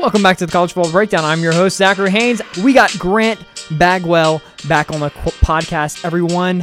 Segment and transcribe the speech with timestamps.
[0.00, 1.24] Welcome back to the College Football Breakdown.
[1.24, 2.40] I'm your host, Zachary Haynes.
[2.64, 3.38] We got Grant
[3.72, 6.04] Bagwell back on the podcast.
[6.04, 6.62] Everyone,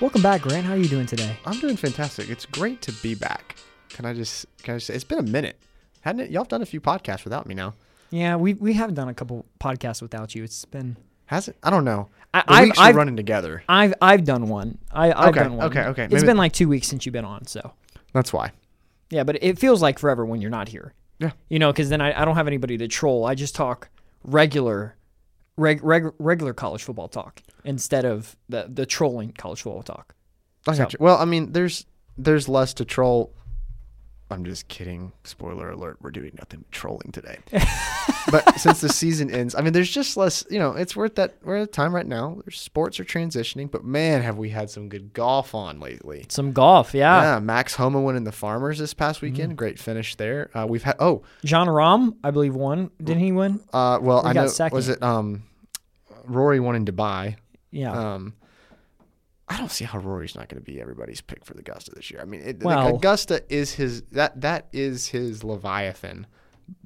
[0.00, 0.66] welcome back, Grant.
[0.66, 1.36] How are you doing today?
[1.46, 2.28] I'm doing fantastic.
[2.28, 3.56] It's great to be back.
[3.90, 5.58] Can I just can I just say it's been a minute.
[6.02, 6.30] Hadn't it?
[6.30, 7.74] Y'all have done a few podcasts without me now.
[8.10, 10.44] Yeah, we we haven't done a couple podcasts without you.
[10.44, 10.96] It's been
[11.26, 11.56] Has it?
[11.62, 12.08] I don't know.
[12.34, 13.62] I- The I've- weeks are I've- running together.
[13.68, 14.78] I've I've done one.
[14.92, 15.66] I I've Okay, done one.
[15.68, 16.04] okay, okay.
[16.04, 17.72] It's Maybe- been like two weeks since you've been on, so
[18.12, 18.52] That's why.
[19.10, 19.24] yeah.
[19.24, 20.92] But it feels like forever when you're not here.
[21.18, 21.32] Yeah.
[21.48, 23.24] You know, because then I, I don't have anybody to troll.
[23.24, 23.88] I just talk
[24.24, 24.96] regular,
[25.56, 30.14] reg, reg, regular college football talk instead of the the trolling college football talk.
[30.66, 30.88] I So-.
[30.98, 33.32] Well, I mean, there's there's less to troll.
[34.30, 35.12] I'm just kidding.
[35.24, 37.38] Spoiler alert: We're doing nothing but trolling today.
[38.30, 40.44] but since the season ends, I mean, there's just less.
[40.50, 41.36] You know, it's worth that.
[41.42, 42.38] We're at a time right now.
[42.44, 46.24] There's sports are transitioning, but man, have we had some good golf on lately.
[46.30, 47.34] Some golf, yeah.
[47.34, 49.56] Yeah, Max Homa won in the Farmers this past weekend.
[49.56, 50.50] Great finish there.
[50.54, 52.90] Uh, we've had oh, Jon Rahm, I believe, won.
[52.98, 53.60] Didn't he win?
[53.72, 54.76] uh, well, He I got know second.
[54.76, 55.42] was it um,
[56.24, 57.36] Rory won in Dubai.
[57.70, 58.14] Yeah.
[58.14, 58.34] Um,
[59.48, 62.10] I don't see how Rory's not going to be everybody's pick for the Augusta this
[62.10, 62.20] year.
[62.22, 66.26] I mean, it, Well- like, Augusta is his that that is his Leviathan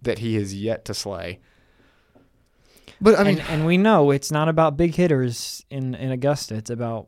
[0.02, 1.38] that he has yet to slay.
[3.00, 6.56] But I mean, and, and we know it's not about big hitters in, in Augusta.
[6.56, 7.06] It's about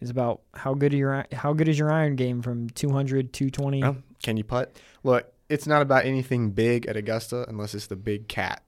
[0.00, 3.82] it's about how good are your how good is your iron game from 200, 220.
[3.82, 4.76] well, can you putt?
[5.04, 8.62] Look, it's not about anything big at Augusta unless it's the big cat.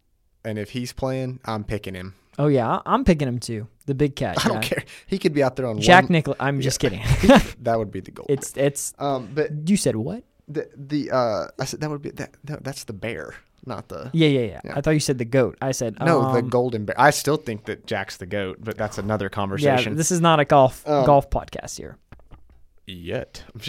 [0.44, 2.14] And if he's playing, I'm picking him.
[2.38, 3.66] Oh yeah, I'm picking him too.
[3.86, 4.44] The big cat.
[4.44, 4.84] I don't care.
[5.06, 6.12] He could be out there on Jack one.
[6.12, 6.36] Nicklaus.
[6.40, 7.00] I'm just kidding.
[7.62, 8.26] that would be the goal.
[8.28, 8.92] it's it's.
[8.98, 10.22] um, but You said what?
[10.46, 13.34] the the uh, I said that would be that, that that's the bear,
[13.66, 14.72] not the Yeah, yeah, yeah, Yeah.
[14.76, 15.58] I thought you said the goat.
[15.60, 16.94] I said No, the um, golden bear.
[16.98, 19.92] I still think that Jack's the goat, but that's another conversation.
[19.92, 21.98] Yeah, this is not a golf Um, golf podcast here.
[22.86, 23.44] Yet.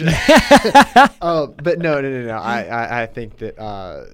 [1.20, 2.36] uh, but no, no, no, no.
[2.38, 3.58] I, I, I think that.
[3.58, 4.06] Uh,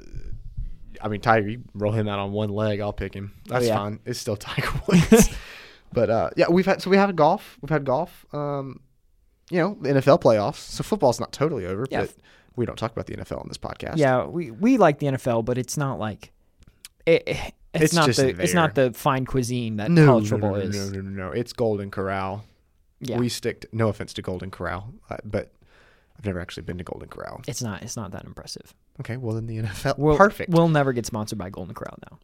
[1.02, 3.32] I mean, Tiger, you roll him out on one leg, I'll pick him.
[3.46, 3.76] That's yeah.
[3.76, 4.00] fine.
[4.04, 5.30] It's still Tiger Woods.
[5.92, 7.58] but uh, yeah, we've had so we had golf.
[7.60, 8.24] We've had golf.
[8.32, 8.80] Um,
[9.50, 10.56] you know, the NFL playoffs.
[10.56, 12.02] So football's not totally over, Yeah.
[12.02, 12.14] but
[12.56, 13.96] we don't talk about the NFL on this podcast.
[13.96, 16.32] Yeah, we we like the NFL, but it's not like
[17.06, 20.52] it, it's, It's not the it's not the fine cuisine that No, college no, football
[20.52, 20.92] no, no, is.
[20.92, 21.32] no, no, no, no.
[21.32, 22.44] It's Golden Corral.
[22.98, 23.60] Yeah, We stick.
[23.60, 25.52] To, no offense to Golden Corral, uh, but
[26.18, 27.42] I've never actually been to Golden Corral.
[27.46, 28.74] it's not it's not that impressive.
[29.00, 29.98] Okay, well then the NFL.
[29.98, 30.50] We'll, Perfect.
[30.50, 32.18] We'll never get sponsored by Golden Corral now.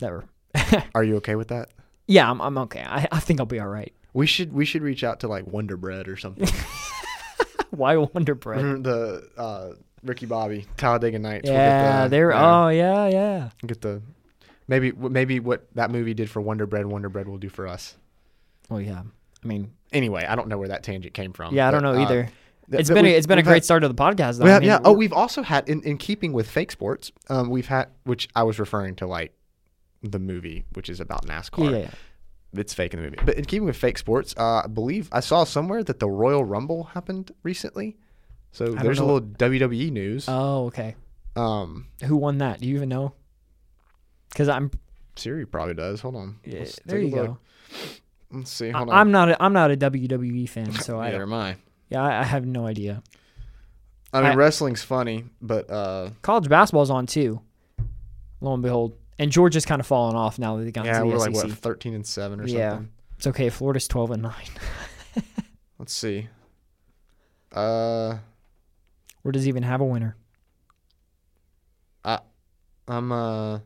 [0.00, 0.24] Never.
[0.94, 1.70] Are you okay with that?
[2.06, 2.84] Yeah, I'm, I'm okay.
[2.84, 3.92] I, I think I'll be all right.
[4.12, 6.48] We should we should reach out to like Wonder Bread or something.
[7.70, 8.62] Why Wonder Bread?
[8.82, 9.72] The uh,
[10.02, 11.48] Ricky Bobby Talladega Nights.
[11.48, 13.50] we'll yeah, get the, they're oh yeah yeah.
[13.66, 14.02] get the
[14.68, 17.96] maybe maybe what that movie did for Wonder Bread, Wonder Bread will do for us.
[18.68, 19.02] Well yeah.
[19.42, 21.54] I mean Anyway, I don't know where that tangent came from.
[21.54, 22.28] yeah, I don't know uh, either.
[22.72, 24.44] Th- It's been a, it's been a great had- start to the podcast though.
[24.46, 24.80] we I mean, yeah.
[24.84, 27.12] Oh, we've also had in, in keeping with fake sports.
[27.28, 29.32] Um, we've had which I was referring to like
[30.02, 31.70] the movie, which is about NASCAR.
[31.70, 31.90] yeah, yeah.
[32.60, 33.18] it's fake in the movie.
[33.24, 36.44] But in keeping with fake sports, uh, I believe I saw somewhere that the Royal
[36.44, 37.96] Rumble happened recently.
[38.50, 40.26] So don't there's a little WWE news.
[40.28, 40.96] Oh okay.
[41.36, 42.60] Um, Who won that?
[42.60, 43.14] Do you even know?
[44.28, 44.70] Because I'm
[45.16, 46.00] Siri probably does.
[46.00, 46.38] Hold on.
[46.44, 47.38] yeah, there you go.
[48.30, 48.70] Let's see.
[48.70, 48.98] I, Hold on.
[48.98, 51.56] I'm not a, I'm not a WWE fan, so I Neither am I.
[51.92, 53.02] yeah I, I have no idea.
[54.12, 57.40] I mean, I- wrestling's funny, but uh, College basketball's on too.
[58.40, 61.10] Lo and behold, and Georgia's kind of fallen off now that they got yeah, into
[61.10, 62.70] the we're like what, thirteen and seven or Yeah.
[62.70, 62.90] something.
[63.16, 63.50] It's okay.
[63.50, 64.48] Florida's twelve and nine.
[65.78, 66.28] Let's see.
[67.52, 68.18] Uh,
[69.24, 70.16] Or does it even have a winner?
[72.88, 73.60] I'm uh,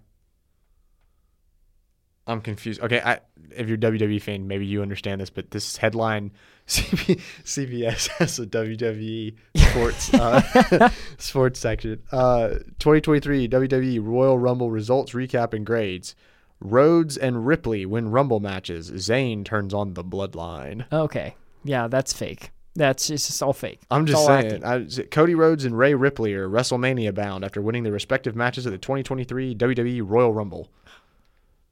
[2.27, 2.81] I'm confused.
[2.81, 3.21] Okay, I
[3.51, 6.33] if you're a WWE fan, maybe you understand this, but this headline,
[6.67, 12.03] CB, CBS has a WWE sports uh, sports section.
[12.11, 12.49] Uh,
[12.79, 16.15] 2023 WWE Royal Rumble results recap and grades.
[16.61, 18.91] Rhodes and Ripley win Rumble matches.
[18.91, 20.91] Zayn turns on the Bloodline.
[20.93, 21.37] Okay.
[21.65, 22.51] Yeah, that's fake.
[22.75, 23.81] That's it's just all fake.
[23.91, 24.65] I'm It's just saying.
[24.65, 28.73] I, Cody Rhodes and Rhea Ripley are WrestleMania bound after winning their respective matches at
[28.73, 30.69] the 2023 WWE Royal Rumble.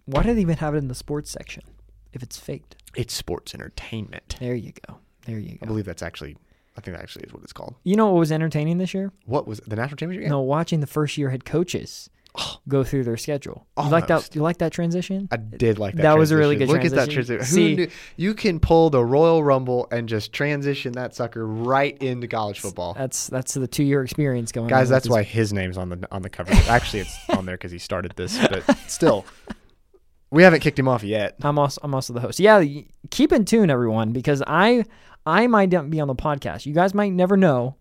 [0.06, 1.62] Why do they even have it in the sports section
[2.12, 2.76] if it's faked?
[2.94, 4.36] It's sports entertainment.
[4.38, 4.98] There you go.
[5.26, 5.58] There you go.
[5.62, 6.36] I believe that's actually,
[6.76, 7.74] I think that actually is what it's called.
[7.84, 9.12] You know what was entertaining this year?
[9.24, 10.30] What was it, the national championship game?
[10.30, 12.58] No, watching the first year head coaches oh.
[12.68, 13.66] go through their schedule.
[13.78, 14.14] You like that?
[14.14, 14.34] Almost.
[14.34, 15.28] You like that transition?
[15.32, 16.02] I did like that.
[16.02, 17.36] That was a really good Look at that transition.
[17.38, 17.54] transition.
[17.54, 17.88] See- Who knew?
[18.16, 22.92] You can pull the Royal Rumble and just transition that sucker right into college football.
[22.94, 24.66] That's that's the two year experience going.
[24.66, 26.52] on Guys, with that's this- why his name's on the on the cover.
[26.68, 29.24] Actually, it's on there because he started this, but still,
[30.34, 31.36] we haven't kicked him off yet.
[31.42, 32.40] I'm also I'm also the host.
[32.40, 32.62] Yeah,
[33.10, 34.84] keep in tune, everyone, because I
[35.24, 36.66] I might not be on the podcast.
[36.66, 37.76] You guys might never know.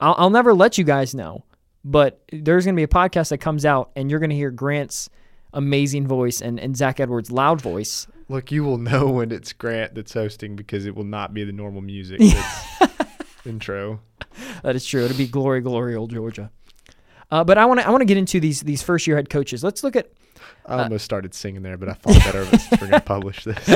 [0.00, 1.44] I'll, I'll never let you guys know
[1.84, 4.50] But there's going to be a podcast that comes out, and you're going to hear
[4.50, 5.08] Grant's
[5.52, 8.08] amazing voice and, and Zach Edwards' loud voice.
[8.28, 11.52] Look, you will know when it's Grant that's hosting because it will not be the
[11.52, 12.18] normal music
[12.80, 12.96] that's
[13.46, 14.00] intro.
[14.62, 15.04] That is true.
[15.04, 16.50] It'll be glory, glory, old Georgia.
[17.30, 19.30] Uh, but I want to I want to get into these these first year head
[19.30, 19.62] coaches.
[19.64, 20.12] Let's look at
[20.66, 23.00] I uh, almost started singing there, but I thought better of it we're going to
[23.00, 23.68] publish this.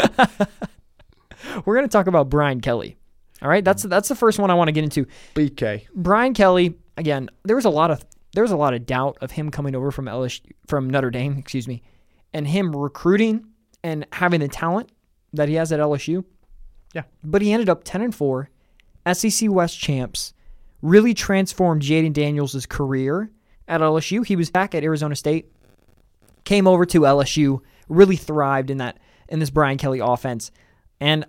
[1.64, 2.96] we're going to talk about Brian Kelly.
[3.42, 5.06] All right, that's that's the first one I want to get into.
[5.34, 5.86] BK.
[5.94, 7.28] Brian Kelly again.
[7.44, 9.90] There was a lot of there was a lot of doubt of him coming over
[9.90, 11.82] from LSU, from Notre Dame, excuse me,
[12.32, 13.46] and him recruiting
[13.82, 14.90] and having the talent
[15.32, 16.24] that he has at LSU.
[16.94, 17.02] Yeah.
[17.22, 18.50] But he ended up 10 and 4,
[19.12, 20.34] SEC West champs,
[20.82, 23.30] really transformed Jayden Daniels' career
[23.68, 24.24] at LSU.
[24.24, 25.50] He was back at Arizona State,
[26.46, 27.60] came over to LSU,
[27.90, 28.98] really thrived in that
[29.28, 30.50] in this Brian Kelly offense.
[30.98, 31.26] And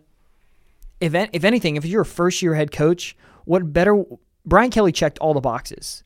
[1.02, 4.02] if if anything, if you're a first year head coach, what better
[4.46, 6.04] Brian Kelly checked all the boxes.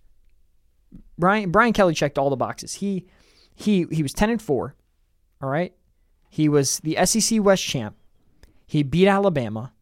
[1.17, 2.75] Brian Brian Kelly checked all the boxes.
[2.75, 3.05] He
[3.53, 4.75] he he was 10 and 4.
[5.43, 5.73] All right?
[6.29, 7.95] He was the SEC West champ.
[8.65, 9.73] He beat Alabama.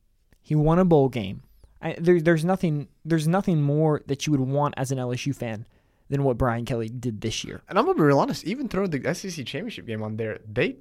[0.41, 1.43] He won a bowl game.
[1.81, 5.65] I, there, there's nothing there's nothing more that you would want as an LSU fan
[6.09, 7.61] than what Brian Kelly did this year.
[7.69, 8.45] And I'm gonna be real honest.
[8.45, 10.77] Even throwing the SEC championship game on there, they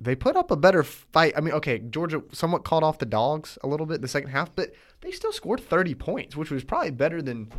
[0.00, 1.34] they put up a better fight.
[1.36, 4.30] I mean, okay, Georgia somewhat called off the dogs a little bit in the second
[4.30, 4.72] half, but
[5.02, 7.52] they still scored 30 points, which was probably better than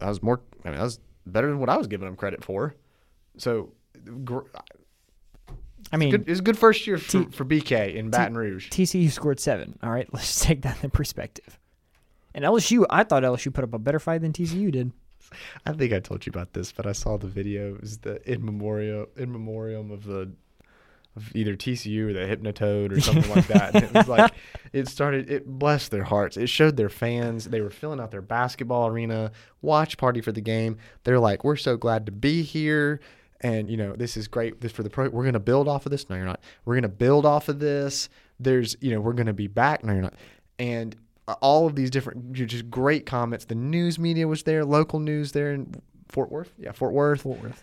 [0.00, 0.40] I was more.
[0.64, 2.76] I mean, that was better than what I was giving them credit for.
[3.38, 3.72] So,
[4.24, 4.40] gr-
[5.92, 8.68] I mean, good, it was a good first year for, for BK in Baton Rouge.
[8.68, 9.78] TCU scored seven.
[9.82, 11.58] All right, let's take that in perspective.
[12.34, 14.92] And LSU, I thought LSU put up a better fight than TCU did.
[15.66, 17.74] I think I told you about this, but I saw the video.
[17.74, 20.32] It was the in memoriam in memoriam of the
[21.16, 23.74] of either TCU or the Hypnotoad or something like that.
[23.74, 24.32] And it was like
[24.72, 25.30] it started.
[25.30, 26.36] It blessed their hearts.
[26.36, 27.46] It showed their fans.
[27.46, 29.32] They were filling out their basketball arena
[29.62, 30.78] watch party for the game.
[31.04, 33.00] They're like, "We're so glad to be here."
[33.40, 34.60] And you know this is great.
[34.60, 35.08] This for the pro.
[35.08, 36.08] We're gonna build off of this.
[36.08, 36.40] No, you're not.
[36.64, 38.08] We're gonna build off of this.
[38.38, 39.84] There's, you know, we're gonna be back.
[39.84, 40.14] No, you're not.
[40.58, 40.96] And
[41.34, 43.44] all of these different, just great comments.
[43.44, 46.52] The news media was there, local news there in Fort Worth.
[46.58, 47.22] Yeah, Fort Worth.
[47.22, 47.62] Fort Worth.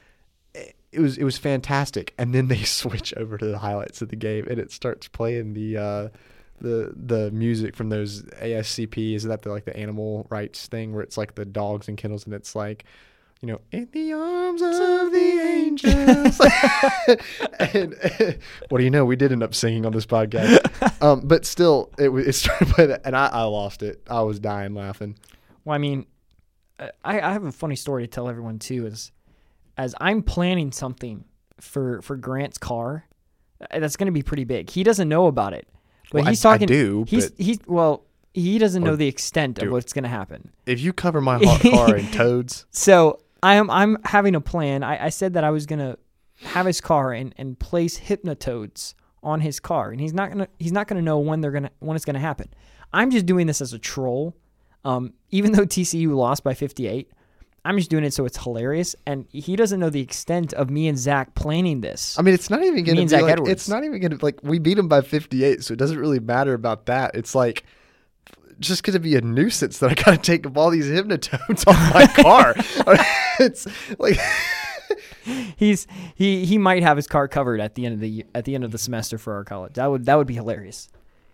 [0.92, 2.14] It was it was fantastic.
[2.18, 5.54] And then they switch over to the highlights of the game, and it starts playing
[5.54, 6.10] the uh,
[6.60, 9.16] the the music from those ASCP.
[9.16, 12.26] Is that the like the animal rights thing where it's like the dogs and kennels,
[12.26, 12.86] and it's like
[13.42, 16.40] you know, in the arms of the angels.
[17.60, 18.40] and, and,
[18.70, 19.06] what do you know?
[19.06, 20.66] We did end up singing on this podcast.
[21.02, 24.02] Um, but still, it, it started by that, and I, I lost it.
[24.10, 25.16] I was dying laughing.
[25.64, 26.08] Well, I mean,
[26.80, 28.88] I, I have a funny story to tell everyone too.
[28.88, 29.12] Is
[29.78, 31.24] as I'm planning something
[31.62, 33.06] for for Grant's car,
[33.70, 34.72] uh, that's going to be pretty big.
[34.72, 35.68] He doesn't know about it,
[36.12, 36.68] but Well, I- he's I talking.
[36.68, 38.04] do, He's he's well.
[38.34, 40.52] He doesn't know the extent of what's going to happen.
[40.66, 44.84] If you cover my hot car in toads, So I am I'm having a plan.
[44.84, 45.98] I, I said that I was gonna
[46.42, 48.94] have his car and, and place hypnotoads
[49.24, 51.96] on his car, and he's not gonna he's not gonna know when they're gonna when
[51.96, 52.54] it's gonna happen.
[52.94, 54.36] I'm just doing this as a troll.
[54.86, 57.12] Um, even though TCU lost by 58,
[57.66, 60.88] I'm just doing it so it's hilarious, and he doesn't know the extent of me
[60.88, 62.18] and Zach planning this.
[62.18, 63.52] I mean, it's not even going to be Zach like, Edwards.
[63.52, 66.22] it's not even going to like we beat him by 58, so it doesn't really
[66.22, 67.12] matter about that.
[67.16, 67.66] It's like
[68.60, 71.66] just going to be a nuisance that I got to take up all these hypnotoads
[71.68, 72.54] on my car.
[73.40, 73.68] it's
[74.00, 74.18] like
[75.58, 78.56] He's he he might have his car covered at the end of the at the
[78.56, 79.74] end of the semester for our college.
[79.74, 80.90] That would that would be hilarious.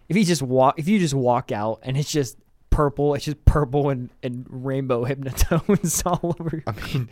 [0.10, 2.38] If he just walk if you just walk out and it's just
[2.72, 6.63] purple, it's just purple and, and rainbow hypnotoads all over.
[6.65, 7.08] I mean,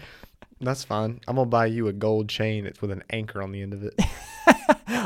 [0.59, 1.21] that's fine.
[1.27, 2.65] I'm gonna buy you a gold chain.
[2.65, 3.93] It's with an anchor on the end of it.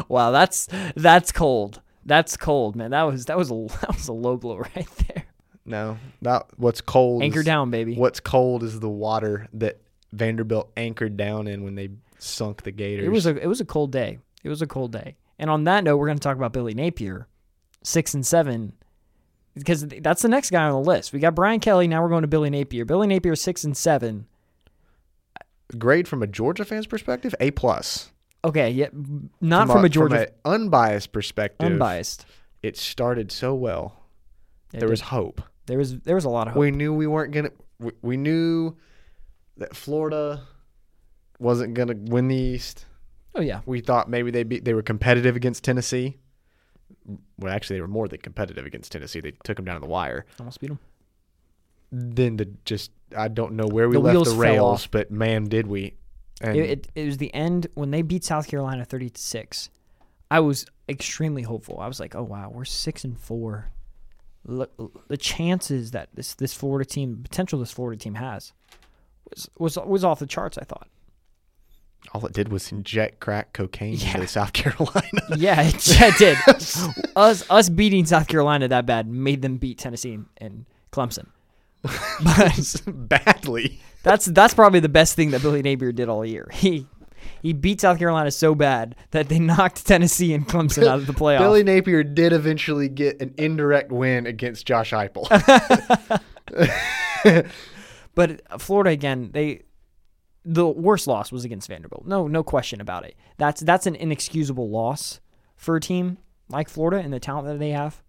[0.07, 1.81] Wow, that's that's cold.
[2.05, 2.91] That's cold, man.
[2.91, 5.25] That was that was a that was a low blow right there.
[5.65, 7.23] No, that what's cold.
[7.23, 7.95] Anchor is, down, baby.
[7.95, 9.81] What's cold is the water that
[10.13, 13.05] Vanderbilt anchored down in when they sunk the Gators.
[13.05, 14.19] It was a it was a cold day.
[14.43, 15.15] It was a cold day.
[15.39, 17.27] And on that note, we're going to talk about Billy Napier,
[17.83, 18.73] six and seven,
[19.55, 21.11] because that's the next guy on the list.
[21.11, 21.87] We got Brian Kelly.
[21.87, 22.85] Now we're going to Billy Napier.
[22.85, 24.27] Billy Napier six and seven.
[25.77, 28.11] grade from a Georgia fan's perspective, A plus.
[28.45, 28.89] Okay, yeah,
[29.41, 31.65] not from, a Georgia from an unbiased perspective.
[31.65, 32.27] unbiased.
[32.61, 34.03] It started so well.
[34.71, 35.41] It there was hope.
[35.65, 36.59] there was there was a lot of hope.
[36.59, 37.49] We knew we weren't gonna.
[37.79, 38.75] We, we knew
[39.57, 40.43] that Florida
[41.39, 42.85] wasn't gonna win the East.
[43.33, 46.17] oh yeah, We thought maybe they be, they were competitive against Tennessee.
[47.39, 49.21] Well, actually, they were more than competitive against Tennessee.
[49.21, 50.25] They took them down to the wire.
[50.39, 50.79] almost beat him.
[51.91, 55.65] Then the just I don't know where we The left the rails, but man, did
[55.65, 55.95] we!
[56.49, 59.69] And It, it, it was the end when they beat South Carolina thirty to six.
[60.31, 61.79] I was extremely hopeful.
[61.79, 63.71] I was like, oh wow, we're six and four.
[64.47, 68.53] Look, the chances that this this Florida team, potential this Florida team has,
[69.29, 70.57] was was was off the charts.
[70.57, 70.87] I thought.
[72.13, 75.01] All it did was inject crack cocaine into South Carolina.
[75.37, 76.37] Yeah, it, yeah, it did.
[77.15, 81.27] us us beating South Carolina that bad made them beat Tennessee and, and Clemson.
[82.23, 83.79] But Badly.
[84.05, 86.47] That's that's probably the best thing that Billy Napier did all year.
[86.53, 86.87] He
[87.41, 91.13] he beat South Carolina so bad that they knocked Tennessee and Clemson out of the
[91.21, 91.39] playoff.
[91.39, 95.27] Billy Napier did eventually get an indirect win against Josh Heupel.
[98.15, 99.63] But Florida again, they
[100.45, 102.05] the worst loss was against Vanderbilt.
[102.05, 103.15] No, no question about it.
[103.37, 105.19] That's that's an inexcusable loss
[105.55, 106.17] for a team
[106.49, 108.01] like Florida and the talent that they have.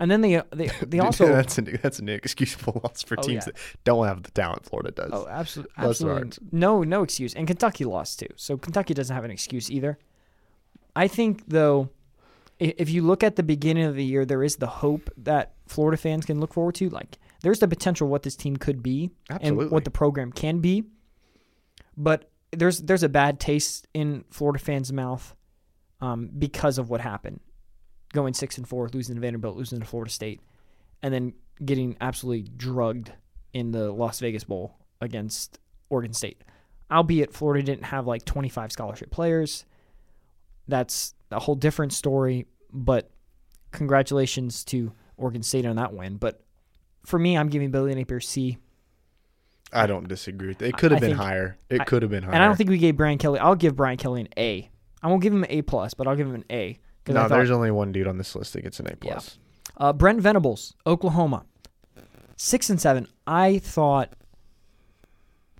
[0.00, 3.46] And then they they they also that's an that's an inexcusable loss for Oh, teams
[3.46, 3.52] yeah.
[3.52, 5.10] that don't have the talent Florida does.
[5.12, 7.34] oh absolutely absolutely no no excuse.
[7.34, 9.98] And Kentucky lost too, so Kentucky doesn't have an excuse either.
[10.96, 11.90] I think though,
[12.58, 15.96] if you look at the beginning of the year, there is the hope that Florida
[15.96, 16.88] fans can look forward to.
[16.88, 20.84] Like there's the potential what this team could be and what the program can be.
[21.96, 25.34] But there's there's a bad taste in Florida fans' mouth
[26.00, 27.40] um, because of what happened,
[28.14, 30.40] going six and four, losing to Vanderbilt, losing to Florida State,
[31.02, 33.12] and then getting absolutely drugged
[33.52, 35.58] in the Las Vegas Bowl against
[35.90, 36.42] Oregon State.
[36.90, 39.64] Albeit Florida didn't have like 25 scholarship players.
[40.68, 42.46] That's a whole different story.
[42.72, 43.10] But
[43.70, 46.16] congratulations to Oregon State on that win.
[46.16, 46.40] But
[47.06, 48.58] for me, I'm giving Billy Napier C.
[49.72, 50.68] I don't disagree with that.
[50.68, 51.58] It could have I been think- higher.
[51.68, 52.34] It could have been higher.
[52.34, 53.38] And I don't think we gave Brian Kelly.
[53.40, 54.70] I'll give Brian Kelly an A.
[55.02, 56.78] I won't give him an A plus, but I'll give him an A.
[57.12, 59.38] no, thought- there's only one dude on this list that gets an A plus.
[59.76, 61.44] Uh, Brent Venables, Oklahoma,
[62.36, 63.08] six and seven.
[63.26, 64.12] I thought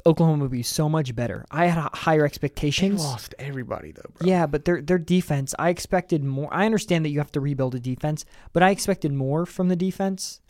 [0.06, 1.44] Oklahoma would be so much better.
[1.50, 3.02] I had higher They expectations.
[3.02, 4.28] lost everybody though, bro.
[4.28, 6.52] Yeah, but their their defense, I expected more.
[6.52, 9.76] I understand that you have to rebuild a defense, but I expected more from the
[9.76, 10.40] defense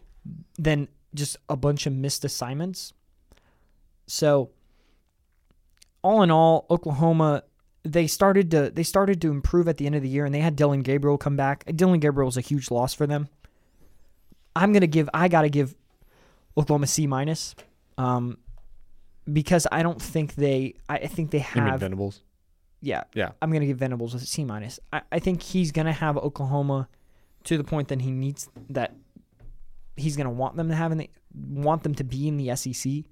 [0.59, 2.93] than just a bunch of missed assignments.
[4.07, 4.51] So,
[6.03, 7.45] all in all, Oklahoma
[7.85, 10.41] they started to they started to improve at the end of the year, and they
[10.41, 11.65] had Dillon Gabriel come back.
[11.77, 13.29] Dillon Gabriel was a huge loss for them.
[14.57, 15.75] I'm gonna give I gotta give
[16.57, 17.55] Oklahoma C minus,
[17.99, 18.39] um,
[19.31, 22.21] because I don't think they I I think they You mean have Venables?
[22.81, 23.05] yeah.
[23.15, 23.33] Yeah.
[23.43, 24.79] I'm gonna give Venables a C minus.
[24.93, 26.89] I, I think he's gonna have Oklahoma
[27.45, 28.95] to the point that he needs that
[29.97, 33.05] he's gonna want them to have in the want them to be in the SEC.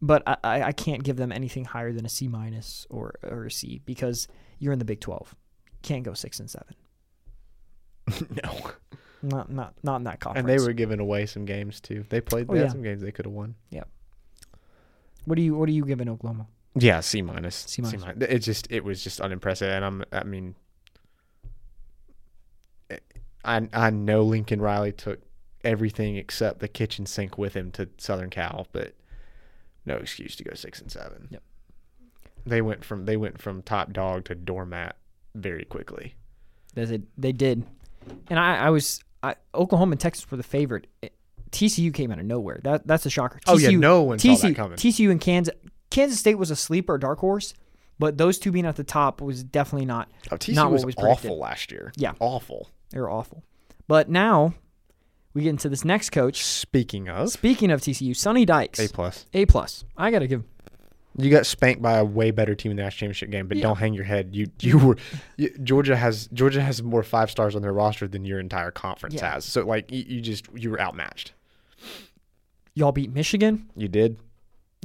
[0.00, 3.50] But I, I, can't give them anything higher than a C minus or or a
[3.50, 4.28] C because
[4.58, 5.34] you're in the Big Twelve.
[5.82, 6.74] Can't go six and seven.
[8.44, 8.70] no.
[9.22, 10.48] Not not not in that conference.
[10.48, 12.04] And they were giving away some games too.
[12.08, 12.46] They played.
[12.48, 12.66] Oh, They yeah.
[12.66, 13.56] had some games they could have won.
[13.70, 13.84] Yeah.
[15.24, 16.46] What do you what do you give in Oklahoma?
[16.74, 17.56] Yeah, C minus.
[17.66, 18.04] C minus.
[18.20, 20.54] It just it was just unimpressive, and I'm I mean,
[23.44, 25.20] I I know Lincoln Riley took
[25.64, 28.94] everything except the kitchen sink with him to Southern Cal, but
[29.88, 31.28] no excuse to go six and seven.
[31.30, 31.42] Yep.
[32.46, 34.96] They went from they went from top dog to doormat
[35.34, 36.14] very quickly.
[36.74, 37.64] They they did,
[38.30, 40.86] and I I was I, Oklahoma and Texas were the favorite.
[41.02, 41.12] It-
[41.50, 42.60] TCU came out of nowhere.
[42.62, 43.40] That that's a shocker.
[43.46, 44.76] Oh, yeah, TCU no one saw TCU, that coming.
[44.76, 45.54] TCU and Kansas
[45.90, 47.54] Kansas State was a sleeper dark horse,
[47.98, 50.10] but those two being at the top was definitely not.
[50.30, 51.30] Oh, TCU Not what was, was predicted.
[51.30, 51.90] awful last year.
[51.96, 52.12] Yeah.
[52.20, 52.68] awful.
[52.90, 53.44] They were awful.
[53.86, 54.52] But now
[55.34, 56.42] we get into this next coach.
[56.44, 59.84] Speaking of Speaking of TCU, Sonny Dykes, A plus, A plus.
[59.96, 60.42] I gotta give.
[61.16, 63.64] you got spanked by a way better team in the national championship game, but Yeah.
[63.64, 64.34] don't hang your head.
[64.34, 64.96] You you were
[65.36, 69.16] you, Georgia has Georgia has more five stars on their roster than your entire conference
[69.16, 69.32] Yeah.
[69.34, 69.44] has.
[69.44, 71.32] So like you, you just you were outmatched.
[72.74, 73.68] Y'all beat Michigan.
[73.76, 74.18] You did.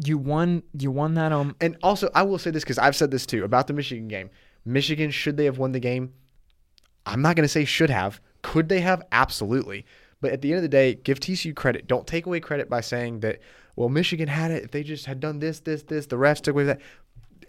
[0.03, 0.63] You won.
[0.77, 1.31] You won that.
[1.31, 1.55] Um.
[1.61, 4.29] And also, I will say this because I've said this too about the Michigan game.
[4.65, 6.13] Michigan, should they have won the game?
[7.05, 8.19] I'm not going to say should have.
[8.41, 9.03] Could they have?
[9.11, 9.85] Absolutely.
[10.23, 11.85] But at the end of the day, give TCU credit.
[11.85, 13.39] Don't take away credit by saying that,
[13.75, 14.63] well, Michigan had it.
[14.63, 16.79] If they just had done this, this, this, the refs took away that.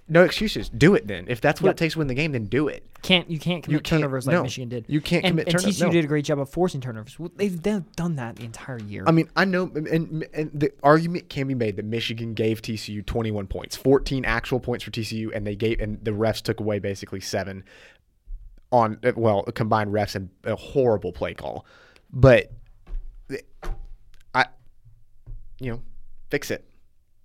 [0.08, 0.68] No excuses.
[0.68, 1.26] Do it then.
[1.28, 1.74] If that's what Yep.
[1.74, 2.84] it takes to win the game, then do it.
[3.00, 4.42] Can't you can't commit can't- turnovers like no.
[4.42, 4.84] Michigan did.
[4.88, 5.78] You can't and, commit and turnovers.
[5.80, 5.92] TCU No.
[5.92, 7.16] did a great job of forcing turnovers.
[7.18, 9.04] Well, They've, they've done that the entire year.
[9.06, 13.06] I mean, I know, and, and the argument can be made that Michigan gave TCU
[13.06, 16.80] 21 points, 14 actual points for TCU, and they gave, and the refs took away
[16.80, 17.64] basically seven
[18.72, 21.64] on, well, combined refs and a horrible play call.
[22.12, 22.50] But
[25.60, 25.82] you know,
[26.30, 26.68] fix it.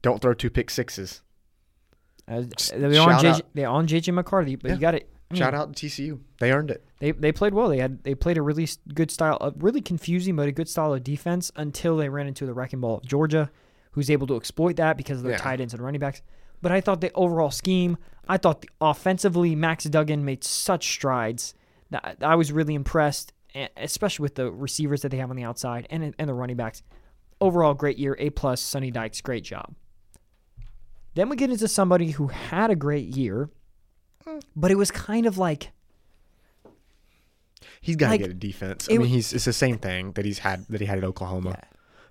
[0.02, 1.22] Don't throw two pick sixes.
[2.28, 2.44] Uh,
[2.76, 4.76] they're on JJ, they're on JJ McCarthy, but Yeah.
[4.76, 5.10] you got it.
[5.32, 6.20] I mean, Shout out to TCU.
[6.40, 6.84] They earned it.
[7.00, 7.70] They they played well.
[7.70, 10.94] They had they played a really good style, a really confusing but a good style
[10.94, 13.52] of defense until they ran into the wrecking ball of Georgia,
[13.92, 15.38] who's able to exploit that because of their Yeah.
[15.40, 16.22] tight ends and running backs.
[16.62, 21.54] But I thought the overall scheme, I thought the, offensively, Max Duggan made such strides
[21.90, 23.32] that I was really impressed,
[23.78, 26.84] especially with the receivers that they have on the outside and and the running backs.
[27.42, 28.62] Overall great year, A plus.
[28.62, 29.74] Sonny Dykes, great job.
[31.16, 33.50] Then we get into somebody who had a great year,
[34.56, 35.72] but it was kind of like
[37.82, 38.88] He's got to Like, get a defense.
[38.88, 41.04] it I mean, he's it's the same thing that he's had that he had at
[41.04, 41.52] Oklahoma.
[41.58, 41.64] Yeah.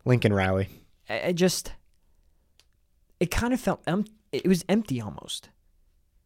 [0.04, 0.68] Lincoln Riley.
[1.08, 1.72] I I just
[3.20, 5.50] it kind of felt em- it was empty almost.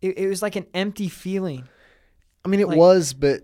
[0.00, 1.64] It, it was like an empty feeling.
[2.44, 3.42] I mean, it Like- was, but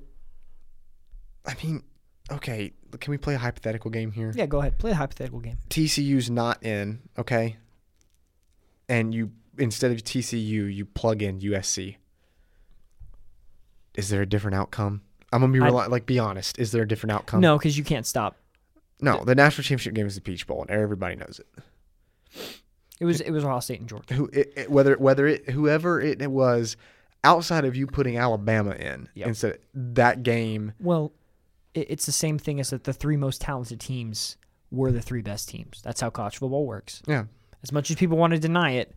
[1.47, 1.83] I mean,
[2.31, 2.73] okay.
[3.01, 4.33] Can we play a hypothetical game here?
[4.35, 4.79] Yeah, go ahead.
[4.79, 5.59] Play a hypothetical game.
[5.71, 7.57] TCU's not in, okay?
[8.89, 11.97] And you instead of TCU, you plug in USC.
[13.95, 15.03] Is there a different outcome?
[15.33, 16.59] I'm gonna be I- like be honest.
[16.59, 17.41] Is there a different outcome?
[17.41, 18.37] No, because you can't stop.
[19.01, 22.57] No, the national championship game is the Peach Bowl, and everybody knows it.
[23.01, 24.15] It was it was Ohio State and Georgia.
[24.15, 26.77] Who it, it- whether whether it whoever it, was,
[27.23, 29.29] outside of you putting Alabama in, Yep.
[29.29, 30.73] instead that game.
[30.81, 31.13] Well,
[31.75, 34.37] it's the same thing as that the three most talented teams
[34.71, 35.81] were the three best teams.
[35.83, 37.03] That's how college football works.
[37.07, 37.25] Yeah,
[37.63, 38.95] As much as people want to deny it,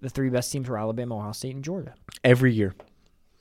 [0.00, 1.94] the three best teams were Alabama, Ohio State, and Georgia.
[2.24, 2.74] every year.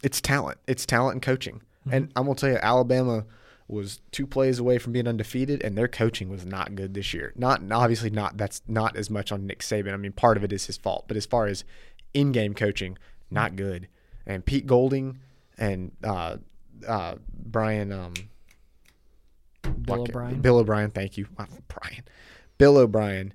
[0.03, 0.57] It's talent.
[0.67, 1.61] It's talent and coaching.
[1.81, 1.93] Mm-hmm.
[1.93, 3.25] And I'm gonna tell you, Alabama
[3.67, 7.31] was two plays away from being undefeated, and their coaching was not good this year.
[7.35, 8.35] Not obviously not.
[8.37, 9.93] That's not as much on Nick Saban.
[9.93, 11.63] I mean, part of it is his fault, but as far as
[12.13, 12.97] in-game coaching,
[13.29, 13.87] not good.
[14.25, 15.19] And Pete Golding
[15.57, 16.37] and uh,
[16.87, 18.13] uh, Brian um,
[19.63, 20.41] Bill O'Brien.
[20.41, 21.27] Bill O'Brien, thank you,
[21.67, 22.03] Brian.
[22.57, 23.33] Bill O'Brien.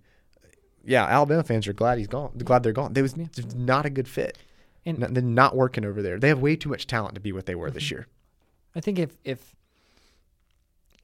[0.84, 2.32] Yeah, Alabama fans are glad he's gone.
[2.38, 2.92] Glad they're gone.
[2.92, 3.26] They was Yeah.
[3.56, 4.38] not a good fit.
[4.84, 6.18] And- they're not working over there.
[6.18, 7.74] They have way too much talent to be what they were Mm-hmm.
[7.74, 8.06] this year.
[8.74, 9.54] I think if if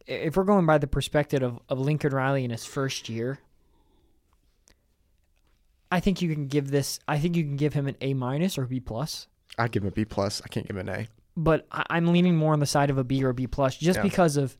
[0.06, 3.38] if we're going by the perspective of, of Lincoln Riley in his first year,
[5.90, 6.98] I think you can give this.
[7.06, 9.26] I think you can give him an A minus or B plus.
[9.58, 10.40] I'd give him a B plus.
[10.44, 11.06] I can't give him an A.
[11.36, 13.76] But I, I'm leaning more on the side of a B or a B plus,
[13.76, 14.02] just Yeah.
[14.02, 14.56] because of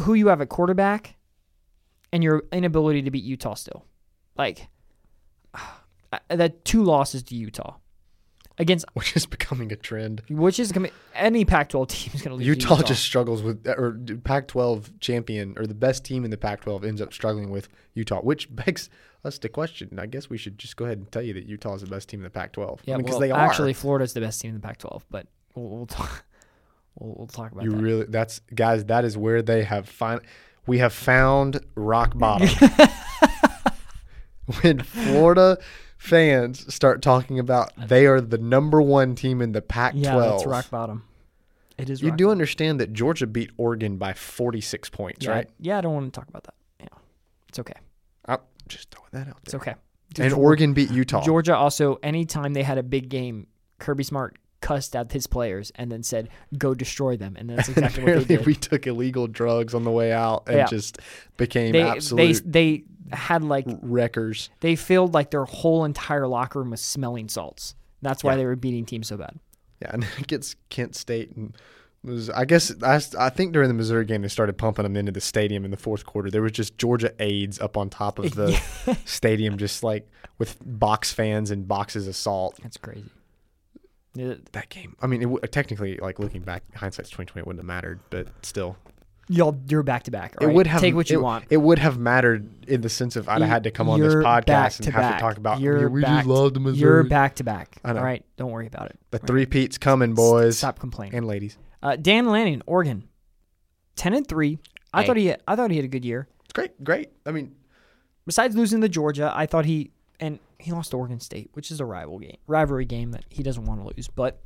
[0.00, 1.16] who you have at quarterback
[2.12, 3.54] and your inability to beat Utah.
[3.54, 3.84] Still,
[4.36, 4.68] like
[5.54, 7.76] I- that two losses to Utah
[8.58, 10.22] against Which is becoming a trend.
[10.28, 12.46] which is gonna any Pac-12 team is gonna lose.
[12.46, 16.84] Utah, Utah just struggles with, or Pac-12 champion or the best team in the Pac-12
[16.84, 18.90] ends up struggling with Utah, which begs
[19.24, 19.98] us to question.
[19.98, 22.08] I guess we should just go ahead and tell you that Utah is the best
[22.08, 22.80] team in the Pac-12.
[22.84, 23.38] Yeah, because well, they are.
[23.38, 26.24] actually Florida's the best team in the Pac-12, but we'll, we'll talk.
[26.98, 27.70] We'll, we'll talk about that.
[27.70, 27.82] you that.
[27.82, 28.84] really that's guys.
[28.86, 30.20] That is where they have find.
[30.66, 32.48] We have found rock bottom.
[34.62, 35.58] when Florida
[35.98, 40.02] fans start talking about they are the number one team in the Pac-12.
[40.02, 41.04] yeah, that's rock bottom.
[41.76, 42.02] It is.
[42.02, 42.30] You do bottom.
[42.32, 45.50] understand that Georgia beat Oregon by 46 points, yeah, right?
[45.60, 46.54] Yeah, I don't want to talk about that.
[46.80, 46.86] Yeah,
[47.48, 47.74] it's okay.
[48.26, 49.42] I'm just throwing that out there.
[49.44, 49.74] It's okay.
[50.18, 51.22] And Geor- Oregon beat Utah.
[51.22, 53.46] Georgia also, anytime they had a big game,
[53.78, 58.04] Kirby Smart cussed at his players and then said, "Go destroy them," and that's exactly
[58.04, 58.46] what they did.
[58.46, 60.66] we took illegal drugs on the way out and Yeah.
[60.66, 60.98] just
[61.36, 64.50] became they, they they had like wreckers.
[64.60, 67.74] they filled like their whole entire locker room with smelling salts.
[68.02, 68.36] That's why Yeah.
[68.38, 69.38] they were beating teams so bad.
[69.82, 71.54] Yeah, and it gets Kent State and
[72.04, 75.10] was I guess I, I think during the Missouri game they started pumping them into
[75.12, 76.30] the stadium in the fourth quarter.
[76.30, 78.60] There was just Georgia aides up on top of the
[79.04, 82.58] stadium, just like with box fans and boxes of salt.
[82.62, 83.04] That's crazy.
[84.18, 87.60] Yeah, That game, I mean, it, technically, like looking back, hindsight's twenty twenty, it wouldn't
[87.60, 88.76] have mattered, but still,
[89.30, 90.34] Y'all, you're back to back.
[90.40, 91.44] it would have take what you it, want.
[91.50, 94.12] It would have mattered in the sense of I'd have had to come on this
[94.14, 95.18] You're back podcast and to have back.
[95.18, 95.60] to talk about.
[95.60, 97.76] You're "Yeah, we back just loved the You're back to back.
[97.84, 98.98] All right, don't worry about it.
[99.10, 99.26] The Right.
[99.26, 101.14] three peats coming, boys Stop complaining.
[101.18, 101.58] and ladies.
[101.82, 103.06] Uh, Dan Lanning, Oregon,
[103.96, 104.58] ten and three.
[104.94, 105.06] I Hey.
[105.06, 106.26] thought he had, I thought he had a good year.
[106.44, 107.10] It's great, great.
[107.26, 107.54] I mean,
[108.24, 111.80] Besides losing to Georgia, I thought he and he lost to Oregon State, which is
[111.80, 114.08] a rival game, rivalry game that he doesn't want to lose.
[114.08, 114.40] But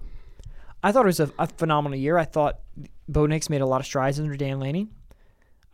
[0.83, 2.19] I thought it was a, a phenomenal year.
[2.19, 2.61] I thought
[3.09, 4.91] Bo Nix made a lot of strides under Dan Lanning.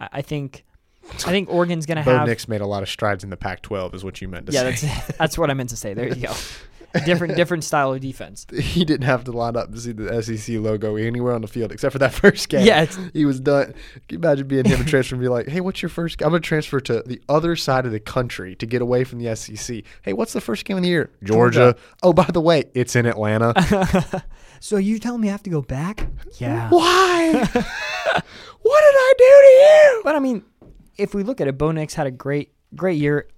[0.01, 0.65] I, I think
[1.05, 2.21] I think Oregon's gonna have.
[2.21, 4.53] Bo Nix made a lot of strides in the Pac-12, is what you meant to
[4.53, 4.87] yeah, say.
[4.87, 5.95] that's that's what I meant to say.
[5.95, 6.35] There you go.
[7.05, 8.47] different different style of defense.
[8.55, 11.73] he didn't have to line up to see the SEC logo anywhere on the field
[11.73, 12.67] except for that first game.
[12.67, 13.67] Yeah, he was done.
[13.67, 13.75] Can
[14.11, 16.19] you imagine being him and transfer and be like, "Hey, what's your first?
[16.19, 16.27] Game?
[16.27, 19.35] I'm gonna transfer to the other side of the country to get away from the
[19.35, 19.85] SEC.
[20.03, 21.11] Hey, what's the first game of the year?
[21.23, 21.77] Georgia.
[22.03, 23.53] Oh, by the way, it's in Atlanta.
[24.61, 26.09] So you telling me I have to go back?
[26.39, 26.69] Yeah.
[26.71, 27.33] Why?
[27.33, 30.01] what did I do to you?
[30.05, 30.45] But I mean,
[30.97, 33.29] if we look at it, Bo Nix had a great, great year.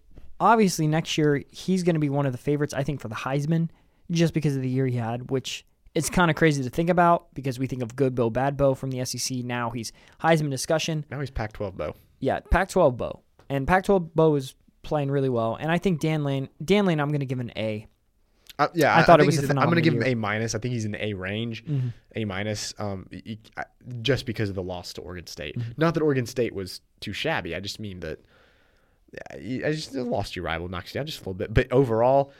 [0.40, 3.14] Obviously, next year he's going to be one of the favorites, I think, for the
[3.14, 3.68] Heisman,
[4.10, 7.32] just because of the year he had, which it's kind of crazy to think about
[7.34, 9.38] because we think of good Bo, bad Bo from the SEC.
[9.38, 11.04] Now he's Heisman discussion.
[11.10, 11.94] Now he's Pac-12 Bo.
[12.20, 15.56] Yeah, Pac-12 Bo, and Pac-12 Bo is playing really well.
[15.60, 17.86] And I think Dan Lane, Dan Lane, I'm going to give an A.
[18.58, 20.02] Uh, yeah, I thought it was a an- I'm gonna give him.
[20.02, 20.54] A minus.
[20.54, 21.94] I think he's in the A range, Mhm.
[22.16, 22.74] A minus.
[22.78, 23.08] Um,
[23.56, 23.64] I-
[24.02, 25.56] just because of the loss to Oregon State.
[25.58, 25.70] Mm-hmm.
[25.78, 27.54] Not that Oregon State was too shabby.
[27.54, 28.18] I just mean that.
[29.32, 31.52] I just lost your rival, knocks you down just a little bit.
[31.52, 32.32] But overall,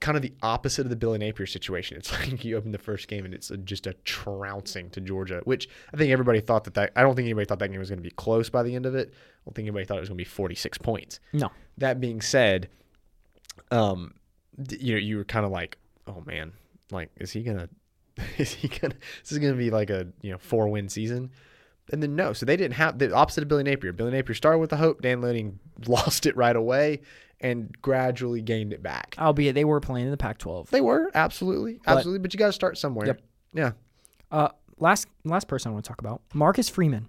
[0.00, 1.96] kind of the opposite of the Billy Napier situation.
[1.96, 5.40] It's like you open the first game and it's a, just a trouncing to Georgia,
[5.44, 6.92] which I think everybody thought that that.
[6.96, 8.86] I don't think anybody thought that game was going to be close by the end
[8.86, 9.12] of it.
[9.12, 11.20] I don't think anybody thought it was going to be 46 points.
[11.32, 11.50] No.
[11.78, 12.68] That being said,
[13.70, 14.14] um,
[14.78, 16.52] you know, you were kind of like, oh man,
[16.90, 17.68] like, is he gonna,
[18.38, 21.30] is he gonna, this is gonna be like a you know four win season,
[21.92, 23.92] and then no, so they didn't have the opposite of Billy Napier.
[23.92, 27.00] Billy Napier started with the hope, Dan Lanning lost it right away,
[27.40, 29.14] and gradually gained it back.
[29.18, 30.70] Albeit they were playing in the Pac-12.
[30.70, 33.06] They were absolutely, But- absolutely, but you got to start somewhere.
[33.08, 33.20] Yep.
[33.52, 33.72] Yeah,
[34.30, 37.08] Uh, last last person I want to talk about, Marcus Freeman.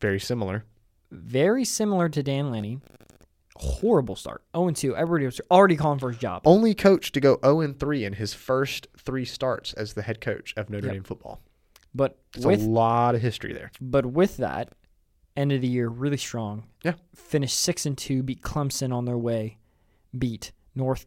[0.00, 0.64] very similar.
[1.10, 2.80] Very similar to Dan Lenny.
[3.56, 4.42] Horrible start.
[4.54, 4.94] 0 2.
[4.94, 6.42] Everybody was already calling for his job.
[6.44, 10.20] Only coach to go 0 and 3 in his first three starts as the head
[10.20, 10.94] coach of Notre Yep.
[10.94, 11.40] Dame football.
[11.96, 13.70] But It's with a lot of history there.
[13.80, 14.72] but with that,
[15.36, 16.64] end of the year really strong.
[16.84, 16.94] Yeah.
[17.14, 19.56] Finished six and two, beat Clemson on their way,
[20.16, 21.06] beat North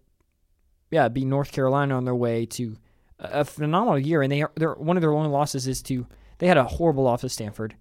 [0.92, 2.76] yeah, beat North Carolina on their way to
[3.20, 4.22] a phenomenal year.
[4.24, 6.08] And they are their one of their only losses is to
[6.40, 7.76] they had a horrible loss to Stanford.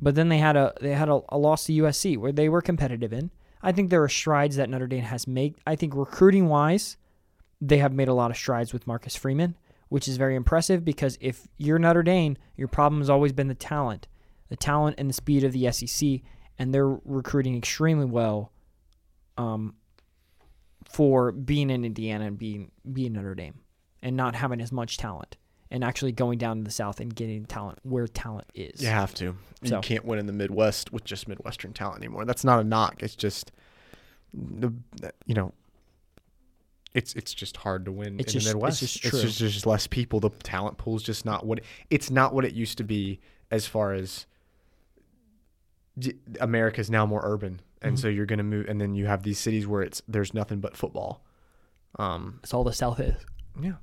[0.00, 2.60] But then they had a they had a, a loss to USC where they were
[2.60, 3.30] competitive in.
[3.62, 5.54] I think there are strides that Notre Dame has made.
[5.66, 6.98] I think recruiting wise,
[7.60, 9.56] they have made a lot of strides with Marcus Freeman,
[9.88, 13.54] which is very impressive because if you're Notre Dame, your problem has always been the
[13.54, 14.08] talent,
[14.48, 16.20] the talent and the speed of the SEC,
[16.58, 18.52] and they're recruiting extremely well,
[19.38, 19.74] um,
[20.88, 23.60] for being in Indiana and being being Notre Dame,
[24.02, 25.36] and not having as much talent,
[25.70, 28.80] and actually going down to the South and getting talent where talent is.
[28.82, 29.36] You have to.
[29.64, 32.24] So- You can't win in the Midwest with just Midwestern talent anymore.
[32.24, 33.02] That's not a knock.
[33.02, 33.52] It's just
[34.32, 34.72] the
[35.26, 35.52] you know.
[36.94, 38.80] It's it's just hard to win It's in just- the it's Midwest.
[38.80, 40.18] just It's just just less people.
[40.20, 43.20] The talent pool's just not what it's not what it used to be.
[43.50, 44.26] As far as
[45.98, 48.00] d- America's now more urban, and Mhm.
[48.00, 50.76] so you're gonna move, and then you have these cities where it's there's nothing but
[50.76, 51.24] football.
[51.98, 53.14] Um, That's all the South is.
[53.60, 53.74] yeah.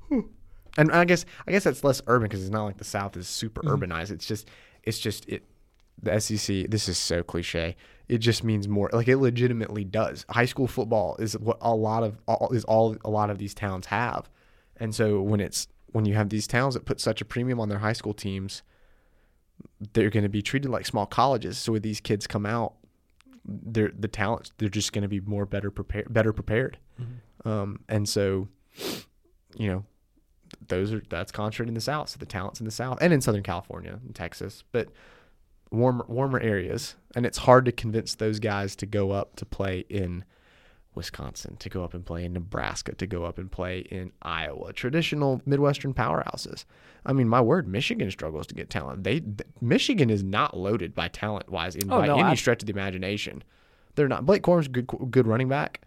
[0.78, 3.28] And I guess I guess that's less urban because it's not like the South is
[3.28, 3.78] super Mhm.
[3.80, 4.12] urbanized.
[4.12, 4.50] It's just
[4.84, 5.46] it's just it
[6.02, 6.66] the SEC.
[6.68, 7.76] This is so cliche.
[8.10, 8.90] It just means more.
[8.92, 10.26] Like it legitimately does.
[10.30, 13.54] High school football is what a lot of all, is all a lot of these
[13.54, 14.30] towns have,
[14.78, 17.70] and so when it's when you have these towns that put such a premium on
[17.70, 18.64] their high school teams,
[19.94, 21.58] they're going to be treated like small colleges.
[21.58, 22.74] So when these kids come out,
[23.46, 24.52] they're the talents.
[24.58, 26.12] They're just going to be more better prepared.
[26.12, 26.78] Better prepared.
[27.46, 28.48] Um, and so,
[29.56, 29.86] you know,
[30.68, 32.10] those are that's concentrated in the South.
[32.10, 34.90] So the talents in the South and in Southern California and Texas, but
[35.74, 36.96] warmer warmer areas.
[37.16, 40.24] And it's hard to convince those guys to go up to play in
[40.96, 44.74] Wisconsin, to go up and play in Nebraska, to go up and play in Iowa,
[44.74, 46.66] traditional Midwestern powerhouses.
[47.06, 49.04] I mean, my word, Michigan struggles to get talent.
[49.04, 52.36] They th- Michigan is not loaded by talent wise in Oh, by no, any I-
[52.36, 53.44] stretch of the imagination.
[53.96, 54.26] They're not.
[54.26, 55.82] Blake Corum's good good running back.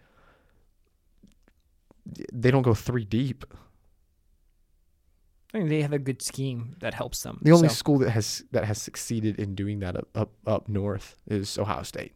[2.32, 3.44] They don't go three deep.
[5.56, 7.38] I mean, they have a good scheme that helps them.
[7.42, 10.68] The only So- school that has that has succeeded in doing that up up, up
[10.68, 12.12] north is Ohio State.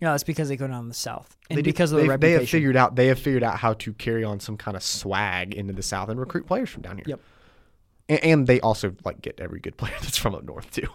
[0.00, 2.20] yeah, it's because they go down the South and They do- because of the reputation.
[2.36, 4.82] They have figured out they have figured out how to carry on some kind of
[4.82, 7.04] swag into the South and recruit players from down here.
[7.08, 7.20] Yep.
[8.08, 10.88] And, and they also like get every good player that's from up north too.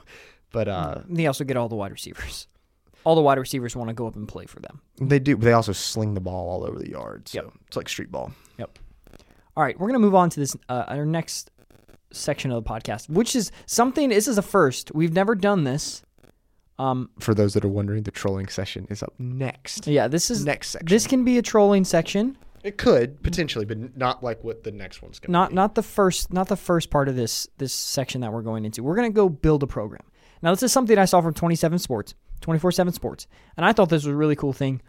[0.51, 2.47] But uh, they also get all the wide receivers.
[3.03, 4.81] All the wide receivers want to go up and play for them.
[4.99, 5.35] they do.
[5.37, 7.27] But they also sling the ball all over the yard.
[7.27, 7.53] So Yep.
[7.67, 8.31] it's like street ball.
[9.57, 11.51] All right, we're gonna move on to this uh, our next
[12.11, 14.09] section of the podcast, which is something.
[14.09, 14.93] This is a first.
[14.93, 16.01] We've never done this.
[16.77, 19.87] Um, For those that are wondering, the trolling session is up next.
[19.87, 20.87] yeah, this is next section.
[20.87, 22.37] this can be a trolling section.
[22.65, 25.55] it could potentially, but not like what the next one's going to Not be.
[25.55, 28.83] not the first not the first part of this this section that we're going into.
[28.83, 30.03] We're gonna go build a program.
[30.41, 34.03] Now this is something I saw from 27 Sports, 24/7 Sports, and I thought this
[34.03, 34.81] was a really cool thing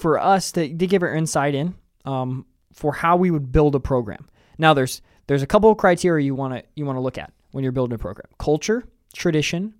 [0.00, 2.46] for us to, to give our insight in um,
[2.78, 4.28] for how we would build a program.
[4.56, 7.32] Now there's there's a couple of criteria you want to you want to look at
[7.50, 9.74] when you're building a program: culture, tradition,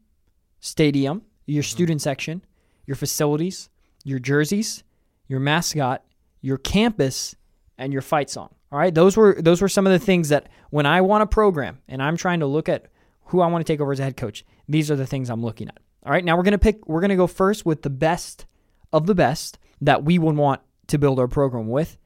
[0.58, 1.68] stadium, your mm-hmm.
[1.68, 2.44] student section,
[2.86, 3.70] your facilities,
[4.04, 4.82] your jerseys,
[5.28, 6.02] your mascot,
[6.40, 7.36] your campus,
[7.78, 8.52] and your fight song.
[8.72, 11.26] All right, those were those were some of the things that when I want a
[11.26, 12.86] program and I'm trying to look at
[13.26, 15.42] who I want to take over as a head coach, these are the things I'm
[15.42, 15.78] looking at.
[16.04, 16.88] All right, now we're gonna pick.
[16.88, 18.46] We're gonna go first with the best
[18.92, 21.96] of the best that we would want to build our program with,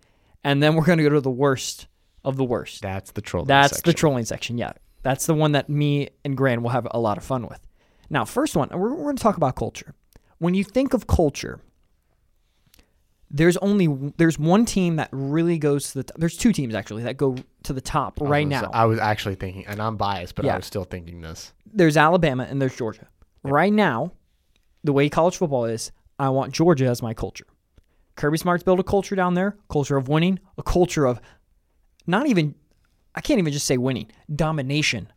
[0.44, 1.86] and then we're gonna go to the worst
[2.24, 2.82] of the worst.
[2.82, 3.48] That's the trolling.
[3.48, 3.62] Section.
[3.62, 4.58] That's the trolling section.
[4.58, 7.60] Yeah, that's the one that me and Grant will have a lot of fun with.
[8.10, 9.94] Now, first one, we're, we're going to talk about culture.
[10.38, 11.60] When you think of culture,
[13.30, 16.04] There's only there's one team that really goes to the.
[16.04, 18.70] T- there's two teams actually that go to the top I was right now.
[18.74, 20.52] I was actually thinking, and I'm biased, but Yeah.
[20.54, 21.52] I was still thinking this.
[21.72, 23.08] there's Alabama and there's Georgia.
[23.42, 24.12] Right now,
[24.84, 27.46] the way college football is, I want Georgia as my culture.
[28.16, 31.20] Kirby Smart's built a culture down there, culture of winning, a culture of
[32.06, 32.54] not even
[33.14, 35.12] I can't even just say winning, domination.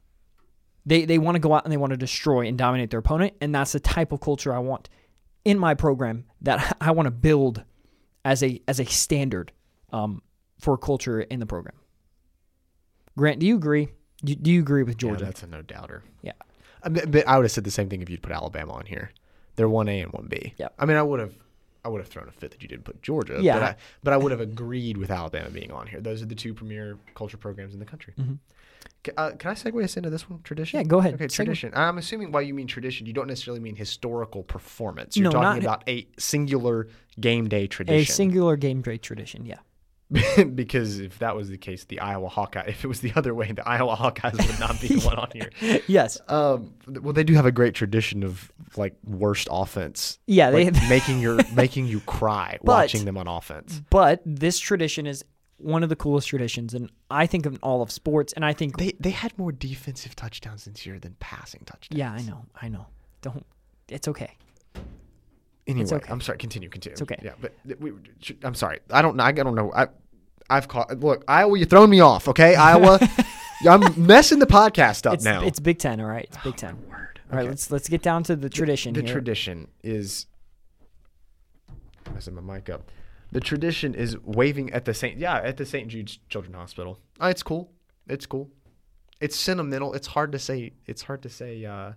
[0.85, 3.33] They they want to go out and they want to destroy and dominate their opponent,
[3.41, 4.89] and that's the type of culture I want
[5.43, 7.63] in my program that I want to build
[8.23, 9.51] as a as a standard
[9.91, 10.21] um,
[10.59, 11.75] for culture in the program.
[13.17, 13.87] Grant, do you agree?
[14.23, 15.25] Do, do you agree with Yeah, Georgia?
[15.25, 16.03] that's a no doubter.
[16.21, 16.33] Yeah.
[16.83, 19.11] I, but I would have said the same thing if you'd put Alabama on here.
[19.55, 20.53] They're one A and one B.
[20.57, 20.73] Yep.
[20.77, 21.33] I mean, I would have,
[21.85, 23.37] I would have thrown a fit that you didn't put Georgia.
[23.39, 23.53] Yeah.
[23.59, 26.01] But I, but I would have agreed with Alabama being on here.
[26.01, 28.13] Those are the two premier culture programs in the country.
[28.19, 28.39] Mhm.
[29.03, 30.41] Ca- uh, can I segue us into this one?
[30.41, 30.79] Tradition.
[30.79, 31.13] Yeah, go ahead.
[31.13, 31.35] Okay, Segue.
[31.35, 31.71] tradition.
[31.75, 35.15] I'm assuming why you mean tradition, you don't necessarily mean historical performance.
[35.15, 36.87] You're No, talking not- about a singular
[37.19, 38.01] game day tradition.
[38.01, 39.59] A singular game day tradition, yeah.
[40.55, 43.51] because if that was the case, the Iowa Hawkeye, if it was the other way,
[43.51, 45.49] the Iowa Hawkeyes would not be the one on here.
[45.87, 46.17] Yes.
[46.27, 50.19] Um, well, they do have a great tradition of like worst offense.
[50.27, 53.81] Yeah, they like, making your making you cry But- watching them on offense.
[53.89, 55.23] but this tradition is
[55.57, 58.77] one of the coolest traditions and I think of all of sports and I think
[58.77, 61.97] They they had more defensive touchdowns this year than passing touchdowns.
[61.97, 62.45] Yeah, I know.
[62.61, 62.87] I know.
[63.21, 63.45] Don't
[63.87, 64.35] it's okay.
[65.67, 66.11] Anyway, okay.
[66.11, 66.37] I'm sorry.
[66.37, 66.69] Continue.
[66.69, 66.93] Continue.
[66.93, 67.17] It's okay.
[67.23, 67.91] Yeah, but we,
[68.43, 68.79] I'm sorry.
[68.91, 69.23] I don't know.
[69.23, 69.71] I don't know.
[69.73, 69.87] I
[70.49, 70.99] I've caught.
[70.99, 72.27] Look, Iowa, you're throwing me off.
[72.27, 72.99] Okay, Iowa,
[73.67, 75.43] I'm messing the podcast up It's now.
[75.43, 76.25] it's Big 10, all right?
[76.27, 76.75] It's Big 10.
[76.87, 77.19] Word.
[77.31, 77.49] All right, Okay.
[77.49, 79.11] let's let's get down to the tradition the here.
[79.11, 80.27] tradition is
[82.13, 82.91] messing my mic up.
[83.31, 85.87] The tradition is waving at the Saint yeah at the St.
[85.87, 86.99] Jude's Children's Hospital.
[87.19, 87.71] Oh, it's cool.
[88.07, 88.51] It's cool.
[89.19, 89.93] It's sentimental.
[89.93, 90.73] It's hard to say.
[90.85, 91.93] It's hard to say uh,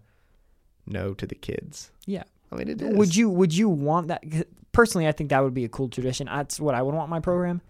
[0.87, 1.91] no to the kids.
[2.07, 2.23] yeah.
[2.51, 2.97] I mean, it is.
[2.97, 4.23] Would you would you want that
[4.73, 6.27] personally I think that would be a cool tradition.
[6.27, 7.61] That's what I would want my program.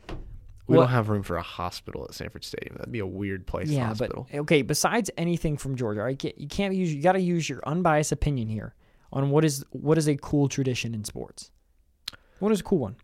[0.67, 2.77] We what- don't have room for a hospital at Sanford Stadium.
[2.77, 3.69] That'd be a weird place.
[3.69, 4.27] Yeah, hospital.
[4.31, 4.63] but okay.
[4.63, 6.23] Besides anything from Georgia, right?
[6.37, 6.93] You can't use.
[6.95, 8.75] You got to use your unbiased opinion here
[9.13, 11.51] on what is what is a cool tradition in sports.
[12.39, 12.97] What is a cool one?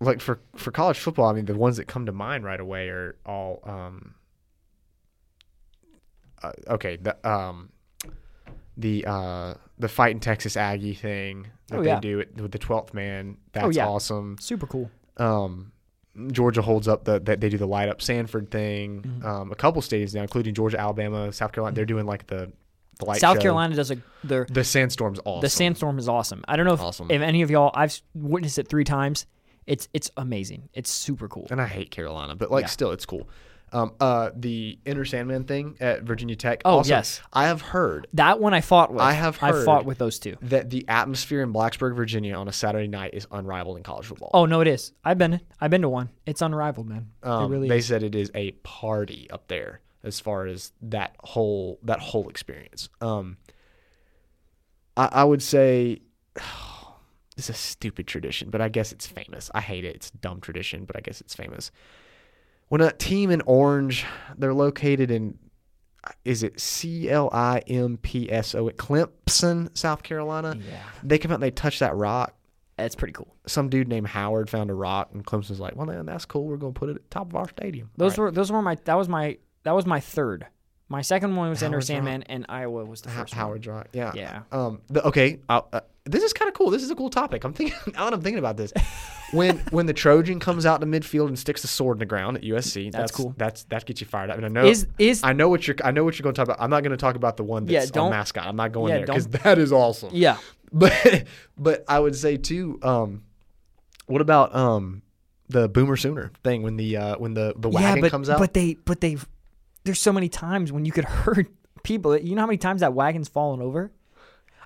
[0.00, 2.88] like for for college football, I mean, the ones that come to mind right away
[2.88, 4.14] are all um.
[6.40, 7.70] Uh, okay, the um,
[8.78, 12.58] the uh the fight in Texas Aggie thing that Oh, they do it with the
[12.58, 13.36] twelfth man.
[13.52, 13.86] That's yeah.
[13.86, 14.36] awesome.
[14.40, 14.90] Super cool.
[15.18, 15.72] Um,
[16.32, 19.02] Georgia holds up the that they do the light up Sanford thing.
[19.02, 19.24] Mhm.
[19.24, 22.50] Um, a couple stadiums now, including Georgia, Alabama, South Carolina, they're doing like the
[22.98, 23.42] the light South show.
[23.42, 25.42] Carolina does a their The sandstorm's awesome.
[25.42, 26.44] the sandstorm is awesome.
[26.48, 27.10] I don't know if, Awesome.
[27.10, 29.26] if any of y'all I've witnessed it three times.
[29.66, 30.68] It's it's amazing.
[30.72, 31.46] It's super cool.
[31.50, 32.68] and I hate Carolina, but like Yeah.
[32.68, 33.28] still, it's cool.
[33.72, 36.62] Um, uh, the Enter Sandman thing at Virginia Tech.
[36.64, 37.20] Oh, also, yes.
[37.32, 39.00] I have heard That one I fought with.
[39.02, 40.36] I have I fought with those two.
[40.42, 44.30] that the atmosphere in Blacksburg, Virginia, on a Saturday night is unrivaled in college football.
[44.34, 44.92] Oh no, it is.
[45.04, 46.08] I've been I've been to one.
[46.26, 47.10] It's unrivaled, man.
[47.22, 47.86] um, it really they is.
[47.86, 52.88] said it is a party up there as far as that whole that whole experience.
[53.00, 53.36] Um,
[54.96, 56.00] I, I would say
[57.36, 59.50] is a stupid tradition, but I guess it's famous.
[59.54, 59.94] I hate it.
[59.96, 61.70] It's a dumb tradition, but I guess it's famous.
[62.68, 64.04] When a team in orange,
[64.36, 65.38] they're located in
[66.24, 70.56] is it C L I M P S O at Clemson, South Carolina.
[70.58, 72.34] Yeah, They come out and they touch that rock.
[72.76, 73.34] That's pretty cool.
[73.46, 76.44] Some dude named Howard found a rock, and Clemson's like, "Well, man, that's cool.
[76.46, 78.62] We're gonna put it at the top of our stadium." Those All were those were
[78.62, 80.46] my that was my that was my third.
[80.90, 83.88] My second one was Enter Howard's Sandman, and Iowa was the first Ho- Howard's rock.
[83.92, 84.12] Yeah.
[84.14, 84.42] Yeah.
[84.50, 84.80] Um.
[84.88, 85.38] The, okay.
[85.48, 85.60] Uh,
[86.04, 86.70] this is kind of cool.
[86.70, 87.44] This is a cool topic.
[87.44, 87.76] I'm thinking.
[87.92, 88.72] Now that I'm thinking about this,
[89.32, 92.38] when when the Trojan comes out to midfield and sticks the sword in the ground
[92.38, 93.34] at USC, that's, cool.
[93.36, 94.36] That's that gets you fired up.
[94.38, 96.38] And I know Is is I know what you're I know what you're going to
[96.38, 96.62] talk about.
[96.62, 98.46] I'm not going to talk about the one Yeah, that's don't- on mascot.
[98.46, 100.10] I'm not going yeah, there because that is awesome.
[100.12, 100.38] yeah.
[100.72, 101.24] But
[101.56, 102.78] but I would say too.
[102.82, 103.24] Um,
[104.06, 105.02] what about um
[105.48, 108.38] the Boomer Sooner thing when the uh when the the wagon yeah, but, comes out?
[108.38, 109.16] But they but they
[109.88, 111.48] there's so many times when you could hurt
[111.82, 112.16] people.
[112.16, 113.90] You know how many times that wagon's fallen over?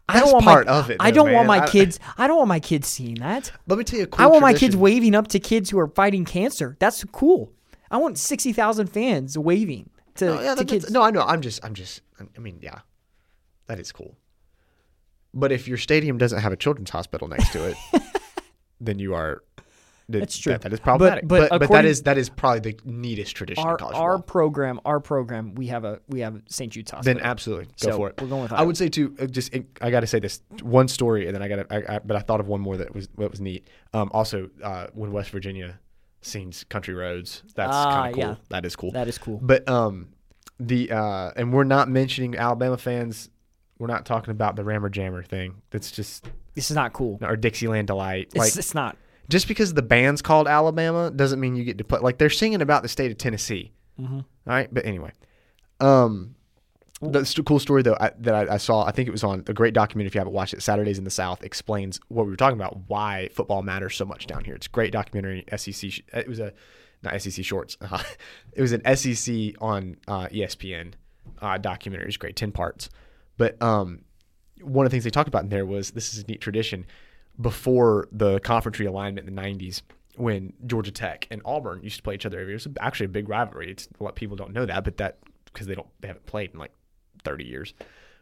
[0.08, 2.00] I That's don't want part my, of it, I don't want my I- kids.
[2.18, 3.52] I don't want my kids seeing that.
[3.68, 5.78] Let me tell you a cool I want my kids waving up to kids who
[5.78, 6.76] are fighting cancer.
[6.80, 7.52] That's cool.
[7.90, 10.90] I want sixty thousand fans waving to, No, yeah, to kids.
[10.90, 11.22] no, I know.
[11.22, 12.02] I'm just, I'm just.
[12.18, 12.80] I mean, yeah,
[13.68, 14.16] that is cool.
[15.32, 17.76] But if your stadium doesn't have a children's hospital next to it,
[18.80, 19.42] then you are.
[20.12, 20.52] That- That's true.
[20.52, 21.26] That, that is problematic.
[21.28, 23.96] but But, but, that according- is that is probably the neatest tradition our in college
[23.96, 24.32] our football.
[24.32, 26.72] program, our program, we have a we have St.
[26.72, 28.20] Jude's Then absolutely go So, for it.
[28.20, 29.14] we're going with I would say too.
[29.20, 31.90] uh, Just I got to say this one story, and then I got to.
[31.90, 33.68] I, I, but I thought of one more that was that was neat.
[33.92, 35.78] Um, also, uh, when West Virginia
[36.20, 38.24] sings "Country Roads," that's Ah, kind of cool.
[38.30, 38.34] yeah.
[38.50, 38.90] That is cool.
[38.92, 39.38] that is cool.
[39.42, 40.08] But um,
[40.60, 43.28] the uh, and we're not mentioning Alabama fans
[43.78, 45.54] We're not talking about the Rammer Jammer thing.
[45.70, 47.18] That's just This is not cool.
[47.22, 48.26] or Dixieland Delight.
[48.28, 48.96] It's, Like it's not.
[49.28, 52.00] Just because the band's called Alabama doesn't mean you get to play.
[52.00, 53.72] Like they're singing about the state of Tennessee.
[54.00, 54.16] Mm-hmm.
[54.16, 55.12] All right, but anyway,
[55.80, 56.34] um,
[57.00, 58.84] that's a cool story though I, that I, I saw.
[58.84, 60.08] I think it was on a great documentary.
[60.08, 62.78] If you haven't watched it, Saturdays in the South explains what we were talking about,
[62.86, 64.54] why football matters so much down here.
[64.54, 65.44] It's a great documentary.
[65.56, 65.90] SEC.
[66.12, 66.52] It was a
[67.02, 67.76] not SEC shorts.
[68.52, 70.92] it was an SEC on uh, ESPN
[71.40, 72.06] uh, documentary.
[72.06, 72.88] It's great, ten parts.
[73.36, 74.04] But um,
[74.60, 76.86] one of the things they talked about in there was this is a neat tradition.
[77.40, 79.82] Before the conference realignment in the '90s,
[80.16, 83.06] when Georgia Tech and Auburn used to play each other every year, it was actually
[83.06, 83.70] a big rivalry.
[83.70, 86.26] It's a lot of people don't know that, but that because they don't they haven't
[86.26, 86.72] played in like
[87.24, 87.74] 30 years.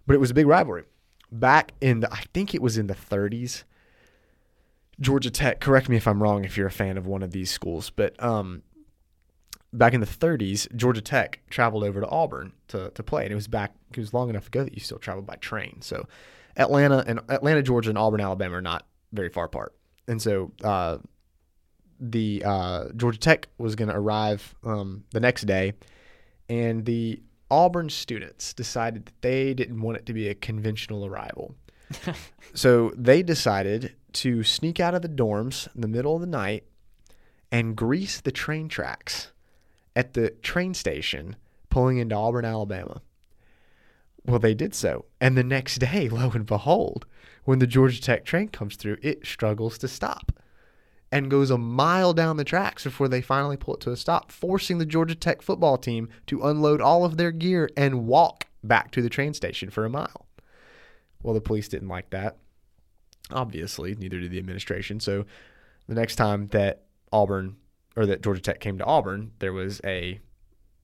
[0.06, 0.84] But it was a big rivalry.
[1.32, 3.64] Back in the I think it was in the 30s.
[5.00, 7.50] Georgia Tech, correct me if I'm wrong if you're a fan of one of these
[7.50, 8.62] schools, but um
[9.72, 13.36] back in the 30s, Georgia Tech traveled over to Auburn to, to play, and it
[13.36, 13.74] was back.
[13.92, 15.78] It was long enough ago that you still traveled by train.
[15.80, 16.06] So,
[16.56, 19.74] Atlanta and Atlanta, Georgia, and Auburn, Alabama are not very far apart,
[20.08, 20.98] and so uh,
[21.98, 25.74] the uh, Georgia Tech was going to arrive um, the next day,
[26.48, 31.54] and the Auburn students decided that they didn't want it to be a conventional arrival.
[32.54, 36.64] so they decided to sneak out of the dorms in the middle of the night
[37.50, 39.32] and grease the train tracks
[39.96, 41.36] at the train station
[41.68, 43.02] pulling into Auburn, Alabama.
[44.24, 45.06] Well, they did so.
[45.20, 47.06] And the next day, lo and behold,
[47.44, 50.32] when the Georgia Tech train comes through, it struggles to stop
[51.12, 54.30] and goes a mile down the tracks before they finally pull it to a stop,
[54.30, 58.90] forcing the Georgia Tech football team to unload all of their gear and walk back
[58.92, 60.26] to the train station for a mile.
[61.22, 62.36] Well, the police didn't like that.
[63.30, 65.00] Obviously, neither did the administration.
[65.00, 65.26] So
[65.86, 67.56] the next time that Auburn
[67.96, 70.20] or that Georgia Tech came to Auburn, there was a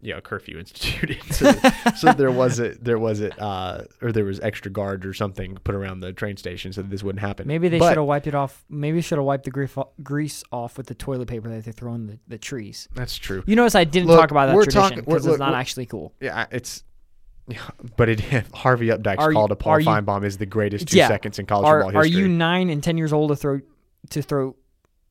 [0.01, 1.23] you know curfew instituted.
[1.33, 1.53] so,
[1.97, 6.01] so there wasn't there wasn't uh, or there was extra guards or something put around
[6.01, 7.47] the train station so that this wouldn't happen.
[7.47, 8.65] Maybe they should have wiped it off.
[8.69, 11.73] Maybe should have wiped the grease off, grease off with the toilet paper that they
[11.73, 12.89] throw in the, the trees.
[12.95, 13.43] That's true.
[13.47, 15.87] You notice I didn't Look, talk about that we're tradition because it's look, not actually
[15.87, 16.13] cool.
[16.21, 16.85] Yeah, it's.
[17.49, 17.59] Yeah,
[17.97, 18.21] but it
[18.55, 21.09] Harvey Updike's Are you- call to Paul are you- is the greatest two Yeah.
[21.09, 23.61] seconds in college Are football are you nine and ten years old to throw
[24.11, 24.57] to throw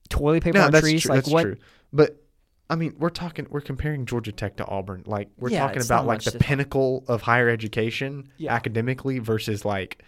[0.09, 1.01] toilet paper no, on that's trees?
[1.01, 1.09] true.
[1.09, 1.41] like that's what?
[1.43, 1.57] true.
[1.91, 2.21] But
[2.69, 3.45] I mean, we're talking.
[3.49, 5.03] We're comparing Georgia Tech to Auburn.
[5.05, 8.53] Like we're Yeah, talking about like the to- pinnacle of higher education Yeah.
[8.53, 10.01] academically versus like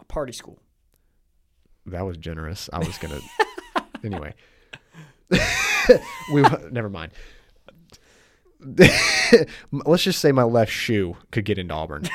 [0.00, 0.58] A party school.
[1.86, 2.70] that was generous.
[2.72, 3.20] I was gonna
[4.04, 4.34] anyway.
[6.32, 7.12] we never mind.
[9.72, 12.08] Let's just say my left shoe could get into Auburn.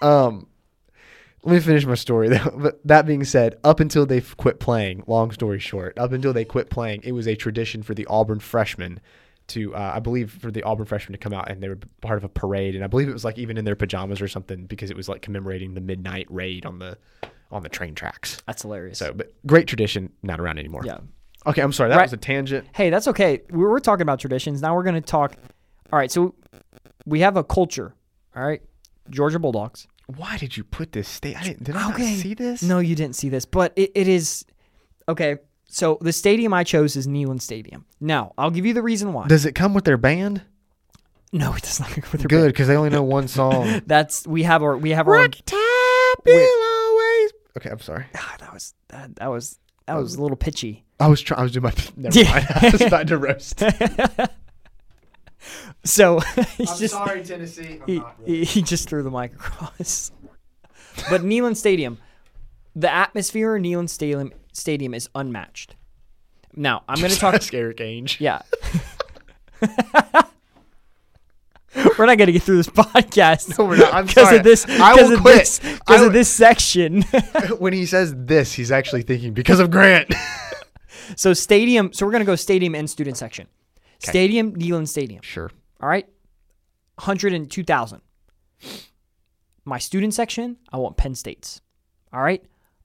[0.00, 0.46] um,
[1.44, 2.28] let me finish my story.
[2.30, 2.52] though.
[2.56, 6.44] But that being said, up until they quit playing, long story short, up until they
[6.44, 9.00] quit playing, it was a tradition for the Auburn freshmen
[9.48, 12.16] to, uh, I believe, for the Auburn freshmen to come out and they were part
[12.16, 14.66] of a parade, and I believe it was like even in their pajamas or something
[14.66, 16.96] because it was like commemorating the midnight raid on the
[17.50, 18.38] on the train tracks.
[18.46, 18.98] That's hilarious.
[18.98, 20.82] So, but great tradition, not around anymore.
[20.84, 20.98] yeah.
[21.44, 21.90] Okay, I'm sorry.
[21.90, 22.04] That Right.
[22.04, 22.66] was a tangent.
[22.72, 23.42] Hey, that's okay.
[23.50, 24.62] We We're talking about traditions.
[24.62, 25.34] Now we're going to talk.
[25.92, 26.10] All right.
[26.10, 26.34] So
[27.04, 27.94] we have a culture.
[28.36, 28.62] All right.
[29.10, 29.88] Georgia Bulldogs.
[30.06, 31.36] Why did you put this state?
[31.36, 31.64] I didn't.
[31.64, 32.10] Did I Okay.
[32.14, 32.62] not see this?
[32.62, 34.44] No, you didn't see this, but it, it is
[35.08, 35.36] okay.
[35.68, 37.86] So the stadium I chose is Neyland Stadium.
[38.00, 39.26] Now I'll give you the reason why.
[39.28, 40.42] Does it come with their band?
[41.32, 41.88] no, it does not.
[41.90, 42.28] Go with their band.
[42.28, 43.80] Good, because they only know one song.
[43.86, 45.26] That's we have our we have our.
[45.28, 45.58] Top,
[46.26, 47.32] always.
[47.56, 48.06] Okay, I'm sorry.
[48.14, 50.84] Ah, that was that, that was that was a little pitchy.
[51.00, 51.40] I was trying.
[51.40, 51.72] I was doing my.
[51.96, 52.46] Never mind.
[52.50, 53.62] I was about to roast.
[55.84, 56.20] So
[56.56, 57.80] he's just sorry, Tennessee.
[57.80, 60.12] I'm he, he, he just threw the mic across.
[61.10, 61.98] but Neyland Stadium,
[62.76, 65.74] the atmosphere in Neyland Stadium Stadium is unmatched.
[66.54, 67.34] Now I'm going to talk.
[67.34, 68.20] Ask Erik Ainge.
[68.20, 68.42] Yeah.
[71.98, 73.58] We're not gonna get through this podcast.
[73.58, 73.94] No, we're not.
[73.94, 74.38] I'm because sorry.
[74.38, 74.66] of this.
[74.68, 75.60] I will of quit.
[75.64, 77.02] I Because will- of this section.
[77.58, 80.12] when he says this, he's actually thinking because of Grant.
[81.16, 81.92] so stadium.
[81.94, 83.46] So we're gonna go stadium and student section.
[84.00, 85.22] Stadium, Neyland Stadium.
[85.22, 85.50] sure.
[85.82, 86.08] All right,
[86.98, 88.02] hundred and two thousand.
[89.64, 91.60] My student section, I want Penn State's.
[92.12, 92.44] All right,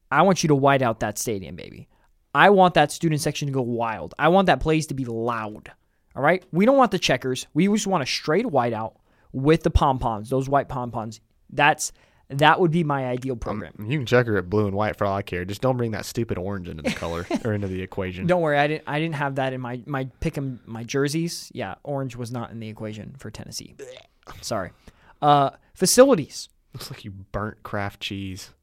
[0.10, 1.88] I want you to white out that stadium, baby.
[2.34, 4.16] I want that student section to go wild.
[4.18, 5.72] I want that place to be loud.
[6.16, 7.46] All right, we don't want the checkers.
[7.54, 8.96] We just want a straight whiteout
[9.32, 11.22] with the pom poms, those white pom poms.
[11.52, 11.92] That's
[12.30, 13.74] that would be my ideal program.
[13.88, 15.46] You can checker it blue and white for all I care.
[15.46, 18.28] Just don't bring that stupid orange into the color or into the equation.
[18.28, 18.84] Don't worry, I didn't.
[18.88, 21.52] I didn't have that in my my pick 'em my jerseys.
[21.54, 23.76] Yeah, orange was not in the equation for Tennessee.
[24.42, 24.72] Sorry.
[25.22, 26.50] Uh, facilities.
[26.74, 28.52] Looks like you burnt Kraft cheese.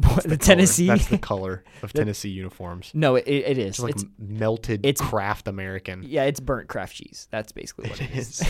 [0.00, 0.36] What, the, color.
[0.38, 0.86] Tennessee.
[0.86, 2.90] That's the color of Tennessee uniforms.
[2.94, 3.66] no, it, it is.
[3.68, 6.02] It's like It's melted it's- Kraft American.
[6.02, 7.28] yeah, it's burnt Kraft cheese.
[7.30, 8.42] That's basically what it is.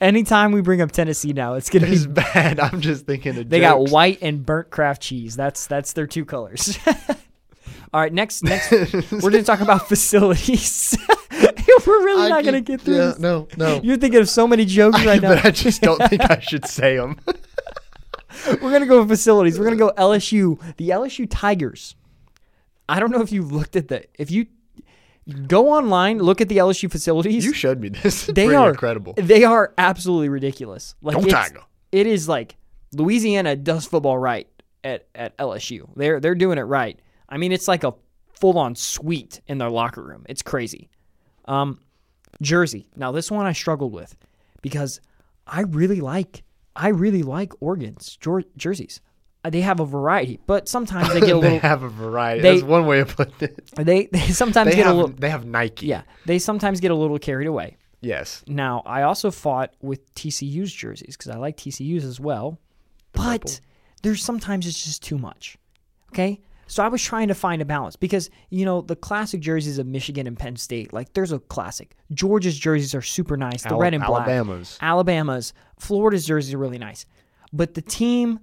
[0.00, 2.60] Anytime we bring up Tennessee now, it's gonna It's be bad.
[2.60, 3.90] I'm just thinking of they jokes.
[3.90, 5.36] got white and burnt Kraft cheese.
[5.36, 6.78] That's that's their two colors.
[7.92, 10.96] All right, next next we're gonna talk about facilities.
[11.86, 13.18] we're really I not gonna get through yeah, this.
[13.18, 13.80] No, no.
[13.82, 15.34] You're thinking of so many jokes right now.
[15.34, 17.18] but I just don't think I should say them.
[18.60, 19.58] We're gonna go with facilities.
[19.58, 20.60] We're gonna go LSU.
[20.76, 21.94] The LSU Tigers.
[22.88, 24.46] I don't know if you've looked at the if you
[25.46, 27.44] go online, look at the LSU facilities.
[27.44, 28.04] you showed me this.
[28.28, 29.14] It's they are incredible.
[29.16, 30.94] They are absolutely ridiculous.
[31.02, 31.52] Like Go it's-
[31.92, 32.56] it is like
[32.92, 34.48] Louisiana does football right
[34.82, 35.88] at, at LSU.
[35.96, 36.98] They're they're doing it right.
[37.28, 37.94] I mean, it's like a
[38.34, 40.24] full on suite in their locker room.
[40.28, 40.88] It's crazy.
[41.46, 41.80] Um,
[42.42, 42.88] Jersey.
[42.96, 44.16] Now this one I struggled with
[44.60, 45.00] because
[45.46, 46.42] I really like
[46.76, 49.00] I really like Oregon's jor- jerseys.
[49.48, 51.58] They have a variety, but sometimes they get a they little.
[51.60, 52.40] have a variety.
[52.42, 53.70] they- That's one way of putting it.
[53.76, 55.14] they they sometimes They get have a little.
[55.16, 55.86] they have Nike.
[55.86, 57.76] Yeah, they sometimes get a little carried away.
[58.00, 58.42] Yes.
[58.46, 62.58] Now, I also fought with TCU's jerseys because I like TCU's as well,
[63.12, 63.50] but purple.
[64.02, 65.56] there's sometimes it's just too much.
[66.12, 69.78] Okay, so I was trying to find a balance because you know the classic jerseys
[69.78, 71.96] of Michigan and Penn State, like there's a classic.
[72.12, 74.28] Georgia's jerseys are super nice, the Ala- red and black.
[74.28, 74.78] Alabama's.
[74.80, 77.04] Alabama's, Florida's jerseys are really nice,
[77.52, 78.38] but the team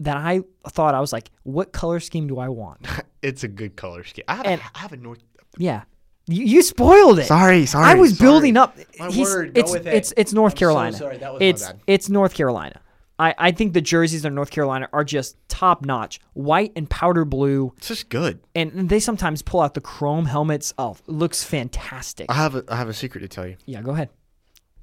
[0.00, 2.86] that I thought I was like, what color scheme do I want?
[3.22, 4.24] It's a good color scheme.
[4.28, 5.18] I have, And- a, I have a North.
[5.58, 5.82] Yeah,
[6.28, 7.24] you, you spoiled it.
[7.26, 7.86] Sorry, sorry.
[7.88, 8.76] I was building up.
[9.00, 9.94] My He's- word, go it's with it.
[9.94, 10.96] it's it's North I'm so Carolina.
[10.96, 11.80] sorry, that was my it's bad.
[11.88, 12.80] it's North Carolina.
[13.18, 17.24] I, I think the jerseys in North Carolina are just top notch, white and powder
[17.24, 18.38] blue, It's just good.
[18.54, 20.72] and they sometimes pull out the chrome helmets.
[20.78, 22.30] Oh, looks fantastic.
[22.30, 23.56] I have a I have a secret to tell you.
[23.66, 24.10] yeah, go ahead.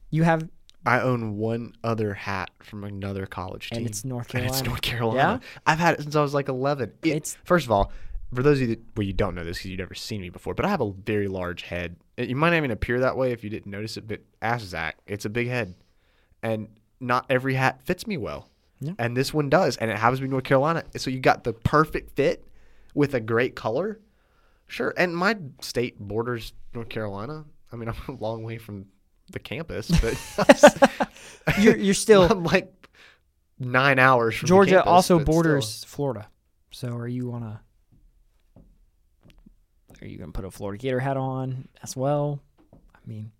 [0.09, 0.49] You have
[0.85, 3.79] I own one other hat from another college team.
[3.79, 4.69] And it's North And it's Carolina.
[4.69, 5.41] North Carolina.
[5.65, 6.91] I've had it since I was like 11.
[7.03, 7.91] It- It's- first of all,
[8.33, 10.29] for those of you that well, you don't know this because you've never seen me
[10.29, 11.95] before, but I have a very large head.
[12.17, 14.65] It- You might not even appear that way if you didn't notice it, but ask
[14.65, 15.75] Zach, it's a big head,
[16.41, 16.67] and
[16.99, 18.49] not every hat fits me well.
[18.79, 18.93] Yeah.
[18.99, 20.83] And this one does, and it happens to be North Carolina.
[20.97, 22.45] So you got the perfect fit
[22.93, 23.99] with a great color.
[24.67, 27.45] Sure, and my state borders North Carolina.
[27.71, 28.87] I mean, I'm a long way from
[29.31, 31.09] the campus, but
[31.59, 32.71] you're you're still I'm like
[33.59, 35.33] nine hours from the Georgia campus, also but still.
[35.33, 36.27] borders Florida.
[36.71, 37.61] So are you on a
[40.01, 42.41] Are you going to put a Florida Gator hat on as well?
[42.73, 43.31] I mean,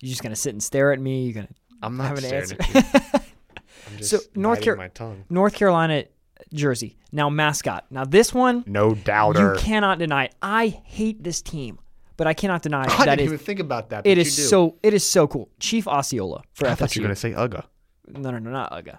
[0.00, 2.18] you're just going to sit and stare at me, you're going to I'm have not
[2.24, 2.56] an staring answer.
[2.60, 3.20] at you.
[3.90, 6.04] I'm just So, North biting Car- North Carolina
[6.52, 6.96] jersey.
[7.12, 7.86] Now mascot.
[7.90, 9.54] Now this one No doubter.
[9.54, 10.24] you cannot deny.
[10.26, 10.34] It.
[10.42, 11.78] I hate this team,
[12.22, 14.06] but I cannot deny I that didn't is even think about that.
[14.06, 14.42] it but is do.
[14.42, 15.48] so it is so cool.
[15.58, 16.76] Chief Osceola for I FSU.
[16.78, 17.64] thought you were gonna say Uga.
[18.06, 18.98] No, no, no, not Uga.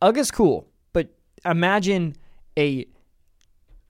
[0.00, 1.08] Uga's cool, but
[1.44, 2.14] imagine
[2.56, 2.86] a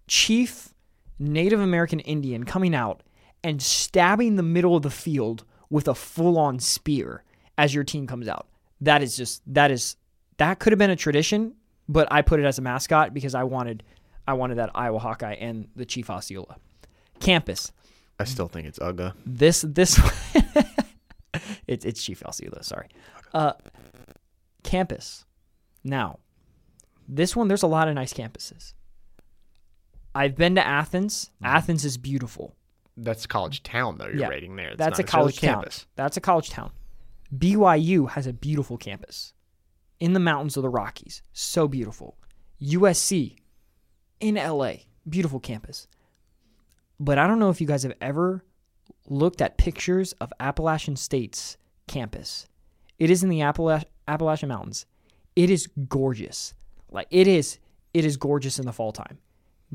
[0.07, 0.73] chief
[1.19, 3.03] Native American Indian coming out
[3.45, 7.25] and stabbing the middle of the field with a full-on spear
[7.59, 8.47] as your team comes out.
[8.81, 9.97] That is just that is
[10.39, 11.57] that could have been a tradition,
[11.91, 13.83] but I put it as a mascot because I wanted
[14.27, 16.57] I wanted that Iowa Hawkeye and the Chief Osceola.
[17.21, 17.71] Campus.
[18.23, 19.15] I still think it's Uga.
[19.27, 19.99] This this
[21.67, 22.89] it's it's Chief Osceola, sorry.
[23.35, 23.55] Uh
[24.63, 25.25] campus.
[25.85, 26.21] Now,
[27.09, 28.75] this one there's a lot of nice campuses.
[30.15, 31.31] I've been to Athens.
[31.43, 32.55] Athens is beautiful.
[32.97, 34.07] That's a college town though.
[34.07, 34.69] You're Yeah, rating there.
[34.69, 35.63] It's That's not a college necessarily town.
[35.65, 35.87] campus.
[35.97, 36.71] That's a college town.
[37.37, 39.33] BYU has a beautiful campus
[39.99, 41.23] in the mountains of the Rockies.
[41.33, 42.19] So beautiful.
[42.61, 43.37] USC
[44.21, 44.75] in LA,
[45.09, 45.89] beautiful campus.
[47.03, 48.45] But I don't know if you guys have ever
[49.09, 51.57] looked at pictures of Appalachian State's
[51.89, 52.47] campus.
[52.97, 54.87] It is in the Appala- Appalachian Mountains.
[55.35, 56.55] It is gorgeous.
[56.93, 57.59] Like it is
[57.93, 59.19] it is gorgeous in the fall time.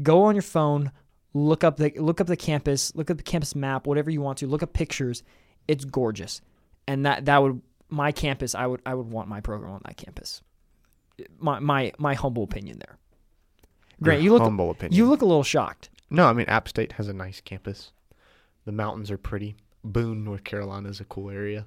[0.02, 0.94] Go on your phone,
[1.34, 4.38] look up the look up the campus, look at the campus map, whatever you want
[4.38, 5.22] to, look up pictures.
[5.68, 6.42] It's gorgeous.
[6.88, 9.98] And that that would my campus, I would I would want my program on that
[9.98, 10.42] campus.
[11.40, 12.98] My my my humble opinion there.
[14.02, 14.96] Grant, Your you look humble opinion.
[14.96, 15.90] you look a little shocked.
[16.10, 17.92] No, I mean App State has a nice campus.
[18.66, 19.56] The mountains are pretty.
[19.84, 21.66] Boone, North Carolina is a cool area.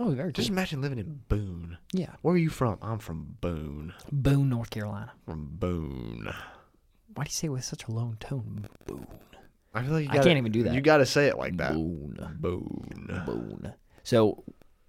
[0.00, 0.54] Oh, very Just cool.
[0.56, 1.76] imagine living in Boone.
[1.92, 2.10] Yeah.
[2.22, 2.78] Where are you from?
[2.80, 3.92] I'm from Boone.
[4.12, 5.12] Boone, North Carolina.
[5.26, 6.32] From Boone.
[7.14, 8.66] Why do you say it with such a low tone?
[8.86, 9.06] Boone.
[9.74, 10.74] I feel like you I gotta, can't even do that.
[10.74, 11.72] You got to say it like that.
[11.72, 12.16] Boone.
[12.38, 13.22] Boone.
[13.26, 13.74] Boone.
[14.04, 14.44] So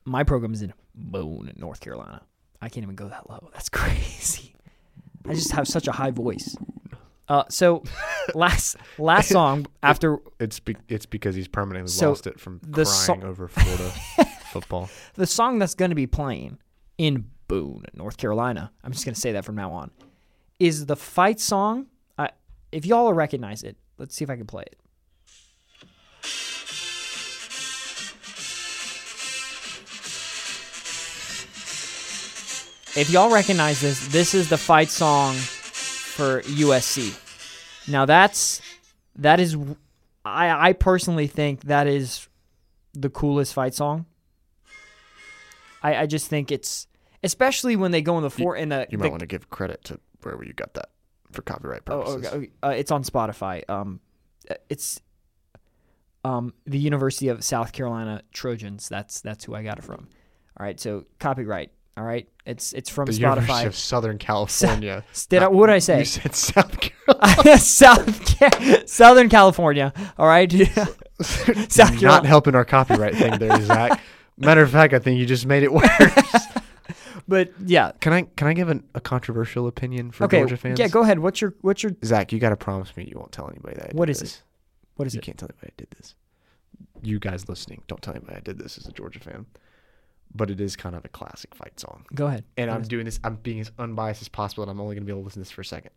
[0.06, 2.22] my program is in Boone, North Carolina.
[2.62, 3.50] I can't even go that low.
[3.54, 4.54] That's crazy.
[5.28, 6.56] I just have such a high voice.
[7.30, 7.84] Uh, so
[8.34, 12.84] last last song after It's be- it's because he's permanently So, lost it from the
[12.86, 13.92] crying so- over Florida
[14.52, 14.90] football.
[15.14, 16.58] the song that's going to be playing
[16.98, 18.72] in Boone, North Carolina.
[18.84, 19.92] I'm just going to say that from now on.
[20.60, 21.86] Is the fight song?
[22.18, 22.30] I
[22.72, 24.78] if y'all recognize it, let's see if I can play it.
[32.96, 35.36] If y'all recognize this, this is the fight song
[36.20, 37.18] for USC.
[37.92, 38.62] Now that's
[39.16, 39.56] that is
[40.26, 42.28] I I personally think that is
[42.94, 44.06] the coolest fight song.
[45.82, 46.88] I I just think it's
[47.24, 49.50] especially when they go in the four in the, You the might want to give
[49.50, 50.90] credit to wherever you got that
[51.32, 52.34] for copyright Oh, purposes.
[52.34, 52.50] okay.
[52.64, 53.68] Uh, it's on Spotify.
[53.70, 54.00] Um,
[54.50, 55.00] uh, it's
[56.26, 58.90] um the University of South Carolina Trojans.
[58.90, 60.08] That's that's who I got it from.
[60.60, 61.72] All right, so copyright.
[62.00, 65.04] All right, it's it's from The University of Southern California.
[65.28, 66.00] Did I, what did I say?
[66.00, 67.58] You said South Carolina.
[67.58, 69.92] South Southern California.
[70.18, 70.50] All right,
[71.22, 74.00] South Not helping our copyright thing there, Zach.
[74.38, 75.90] Matter of fact, I think you just made it worse.
[77.28, 77.92] but yeah.
[78.00, 80.38] can I can I give an, a controversial opinion for Okay.
[80.40, 80.80] Georgia fans?
[80.80, 81.20] Yeah, go ahead.
[81.20, 83.90] What's your what's your Zach, you got to promise me you won't tell anybody that.
[83.94, 84.24] I What is it?
[84.24, 84.42] this.
[84.96, 85.24] what is you it?
[85.24, 86.16] can't tell anybody I did this.
[87.02, 89.48] You guys listening, don't tell anybody I did this as a Georgia fan.
[90.34, 92.06] But it is kind of a classic fight song.
[92.14, 92.44] Go ahead.
[92.56, 95.06] And I'm doing this, I'm being as unbiased as possible, and I'm only going to
[95.06, 95.92] be able to listen to this for a second.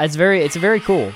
[0.00, 1.12] Uh, it's very it's very cool.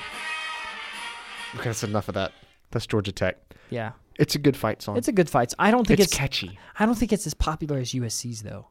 [1.54, 2.32] Okay, that's enough of that.
[2.70, 3.38] That's Georgia Tech.
[3.70, 3.92] Yeah.
[4.18, 4.96] It's a good fight song.
[4.96, 5.50] It's a good fight.
[5.50, 6.58] Song I don't think it's, it's, catchy.
[6.78, 8.68] I don't think it's as popular as USC's though.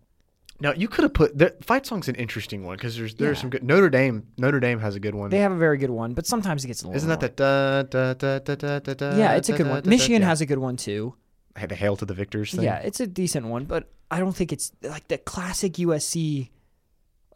[0.60, 3.42] Now you could have put the fight song's an interesting one because there's there's Yeah.
[3.42, 5.30] some good Notre Dame Notre Dame has a good one.
[5.30, 7.36] They have a very good one, but sometimes it gets a little Isn't that annoying.
[7.36, 9.18] that da da da da da da da?
[9.18, 9.76] Yeah, it's a good one.
[9.78, 10.28] da, da, Michigan yeah.
[10.28, 11.16] has a good one too.
[11.58, 12.64] Hey, the hail to the victors thing.
[12.64, 16.50] Yeah, it's a decent one, but I don't think it's like the classic USC.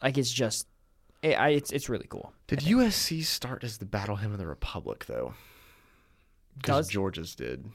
[0.02, 0.68] Like it's just,
[1.22, 2.32] it, I, it's it's really cool.
[2.48, 5.34] Did USC start as the Battle Hymn of the Republic though?
[6.56, 7.66] Because Does Georgia's did.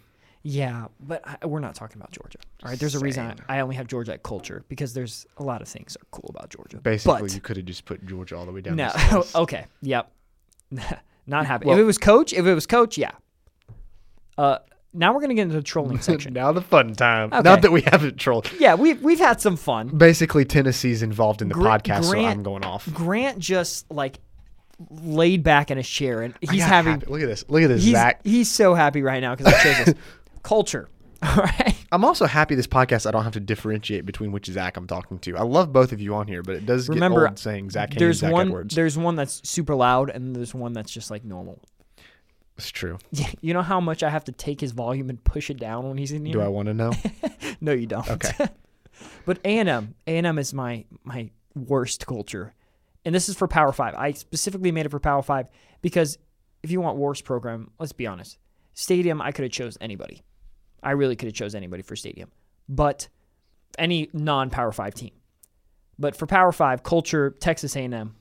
[0.44, 2.38] Yeah, but I, we're not talking about Georgia.
[2.64, 5.42] All right, there's a reason I, I only have Georgia at culture because there's a
[5.42, 6.78] lot of things that are cool about Georgia.
[6.78, 8.76] Basically, but you could have just put Georgia all the way down.
[8.76, 8.90] no,
[9.34, 10.10] okay, yep,
[11.26, 11.66] not happy.
[11.66, 13.12] Well- if it was coach, if it was coach, yeah.
[14.38, 14.58] Uh,
[14.94, 16.32] now we're gonna get into the trolling section.
[16.32, 17.32] now the fun time.
[17.32, 17.42] Okay.
[17.60, 18.50] that we haven't trolled.
[18.58, 19.88] Yeah, we've we've had some fun.
[19.88, 22.88] Basically, Tennessee's involved in the Gra- podcast, so I'm going off.
[22.92, 24.18] Grant just like
[24.90, 27.06] laid back in his chair and he's having happy.
[27.06, 27.44] Look at this.
[27.48, 28.20] Look at this, he's, Zach.
[28.24, 29.94] he's so happy right now because I chose this
[30.42, 30.88] culture.
[31.22, 31.74] All right.
[31.92, 33.06] I'm also happy this podcast.
[33.06, 35.36] I don't have to differentiate between which Zach I'm talking to.
[35.36, 37.90] I love both of you on here, but it does Remember, get old saying Zach
[37.90, 38.48] Haynes, There's Zach one.
[38.48, 38.74] Edwards.
[38.74, 41.60] There's one that's super loud, and there's one that's just like normal.
[42.56, 42.98] It's true.
[43.40, 45.98] You know how much I have to take his volume and push it down when
[45.98, 46.34] he's in here.
[46.34, 46.92] Do I want to know?
[47.60, 48.08] No, you don't.
[48.10, 48.48] Okay.
[49.24, 52.54] but A and M, A and M is my my worst culture,
[53.04, 53.94] and this is for Power Five.
[53.94, 55.46] I specifically made it for Power Five
[55.80, 56.18] because
[56.64, 58.38] if you want worst program, let's be honest,
[58.74, 60.22] Stadium I could have chose anybody.
[60.82, 62.30] I really could have chose anybody for Stadium,
[62.68, 63.08] but
[63.78, 65.12] any non Power Five team.
[65.98, 68.16] But for Power Five, culture Texas A and M,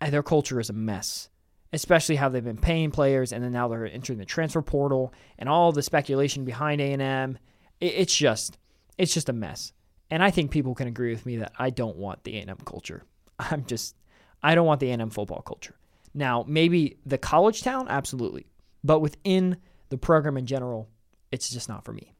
[0.00, 1.28] eh, their culture is a mess.
[1.72, 5.48] Especially how they've been paying players, and then now they're entering the transfer portal, and
[5.48, 7.38] all the speculation behind A and M.
[7.80, 8.58] It's just
[8.98, 9.72] it's just a mess.
[10.10, 13.04] And I think people can agree with me that I don't want the A&M culture.
[13.38, 13.96] I'm just
[14.42, 15.76] I don't want the A&M football culture.
[16.12, 18.46] Now, maybe the college town, absolutely.
[18.82, 19.58] But within
[19.90, 20.88] the program in general,
[21.32, 22.12] it's just not for me.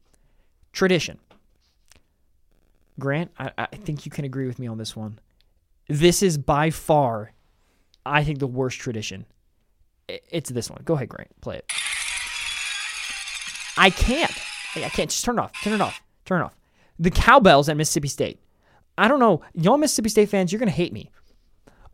[0.71, 1.19] Tradition.
[2.99, 5.19] Grant, I, I think you can agree with me on this one.
[5.87, 7.33] This is by far,
[8.05, 9.25] I think, the worst tradition.
[10.07, 10.81] It's this one.
[10.85, 11.29] Go ahead, Grant.
[11.41, 11.71] Play it.
[13.77, 14.31] I can't.
[14.75, 15.09] I can't.
[15.09, 15.53] Just turn it off.
[15.63, 16.01] Turn it off.
[16.25, 16.55] Turn it off.
[16.99, 18.39] The cowbells at Mississippi State.
[18.97, 19.41] I don't know.
[19.53, 21.09] Y'all Mississippi State fans, you're going to hate me.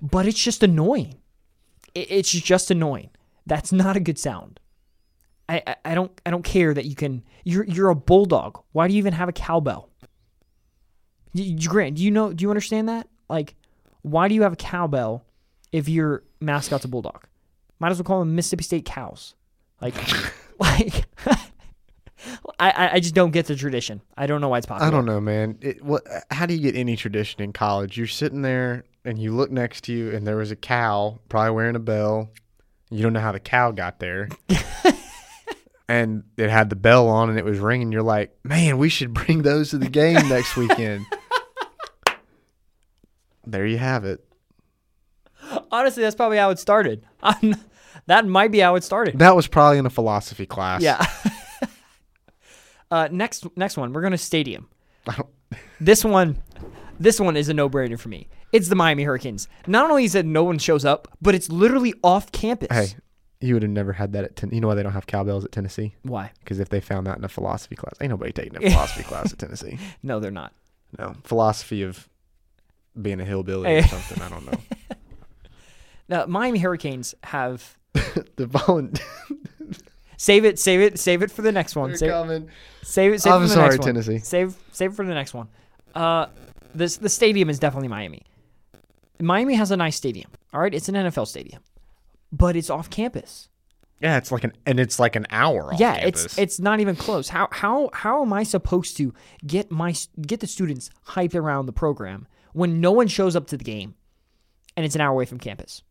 [0.02, 1.16] But it's just annoying.
[1.96, 3.10] It's just annoying.
[3.46, 4.60] That's not a good sound.
[5.50, 8.62] I, I, don't I don't care that you can you're you're a bulldog.
[8.74, 9.90] Why do you even have a cowbell?
[11.34, 13.08] You, you, Grant, do you know do you understand that?
[13.30, 13.56] Like,
[14.02, 15.26] why do you have a cowbell
[15.72, 17.26] if your mascot's a bulldog?
[17.80, 19.36] Might as well call them Mississippi State cows.
[19.82, 19.96] Like
[20.60, 21.06] like
[22.60, 24.02] I, I I just don't get the tradition.
[24.18, 24.88] I don't know why it's popular.
[24.88, 25.58] I don't know, man.
[25.62, 26.04] It, what?
[26.32, 27.98] How do you get any tradition in college?
[27.98, 31.52] You're sitting there and you look next to you, and there was a cow, probably
[31.52, 32.32] wearing a bell.
[32.90, 34.30] You don't know how the cow got there,
[35.90, 37.92] and it had the bell on, and it was ringing.
[37.92, 41.06] You're like, man, we should bring those to the game next weekend.
[43.46, 44.24] there you have it.
[45.72, 47.06] Honestly, that's probably how it started.
[47.24, 47.56] I'm,
[48.08, 49.20] that might be how it started.
[49.20, 50.82] That was probably in a philosophy class.
[50.82, 51.06] Yeah.
[52.92, 54.70] uh, next next one, we're going to stadium.
[55.80, 56.42] This one,
[57.00, 58.28] this one is a no-brainer for me.
[58.52, 59.48] It's the Miami Hurricanes.
[59.68, 62.70] Not only is it no one shows up, but it's literally off campus.
[62.72, 62.98] Hey,
[63.40, 64.50] you would have never had that at ten.
[64.52, 65.96] You know why they don't have cowbells at Tennessee?
[66.04, 66.32] Why?
[66.40, 69.32] Because if they found that in a philosophy class, ain't nobody taking a philosophy class
[69.34, 69.78] at Tennessee.
[70.04, 70.54] No, they're not.
[70.98, 72.08] No philosophy of
[73.00, 74.22] being a hillbilly or something.
[74.22, 74.60] I don't know.
[76.10, 78.98] Now, Miami Hurricanes have the volun-
[80.16, 81.90] save it, save it, save it for the next one.
[81.90, 82.50] They're Save, coming.
[82.82, 83.86] save it, save it I'm for the sorry, next one.
[83.88, 84.20] Tennessee.
[84.20, 85.50] Save, save it for the next one.
[85.94, 86.28] Uh,
[86.74, 88.22] this the stadium is definitely Miami.
[89.20, 90.32] Miami has a nice stadium.
[90.54, 91.62] All right, it's an NFL stadium,
[92.32, 93.50] but it's off campus.
[94.00, 95.74] Yeah, it's like an and it's like an hour.
[95.74, 96.26] Off yeah, campus.
[96.26, 97.30] it's it's not even close.
[97.30, 99.14] How how how am I supposed to
[99.46, 103.58] get my get the students hyped around the program when no one shows up to
[103.58, 103.96] the game,
[104.76, 105.82] and it's an hour away from campus?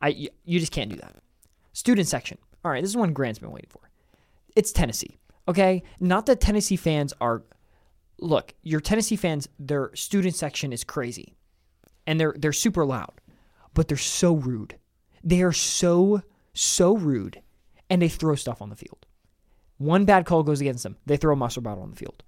[0.00, 1.16] I you, you just can't do that.
[1.72, 2.38] Student section.
[2.64, 3.90] All right, this is one Grant's been waiting for.
[4.56, 5.18] It's Tennessee.
[5.46, 7.42] Okay, not that Tennessee fans are.
[8.20, 11.34] Look, your Tennessee fans, their student section is crazy,
[12.06, 13.20] and they're they're super loud,
[13.74, 14.76] but they're so rude.
[15.24, 16.22] They are so
[16.54, 17.40] so rude,
[17.88, 19.06] and they throw stuff on the field.
[19.78, 20.96] One bad call goes against them.
[21.06, 22.22] They throw a mustard bottle on the field.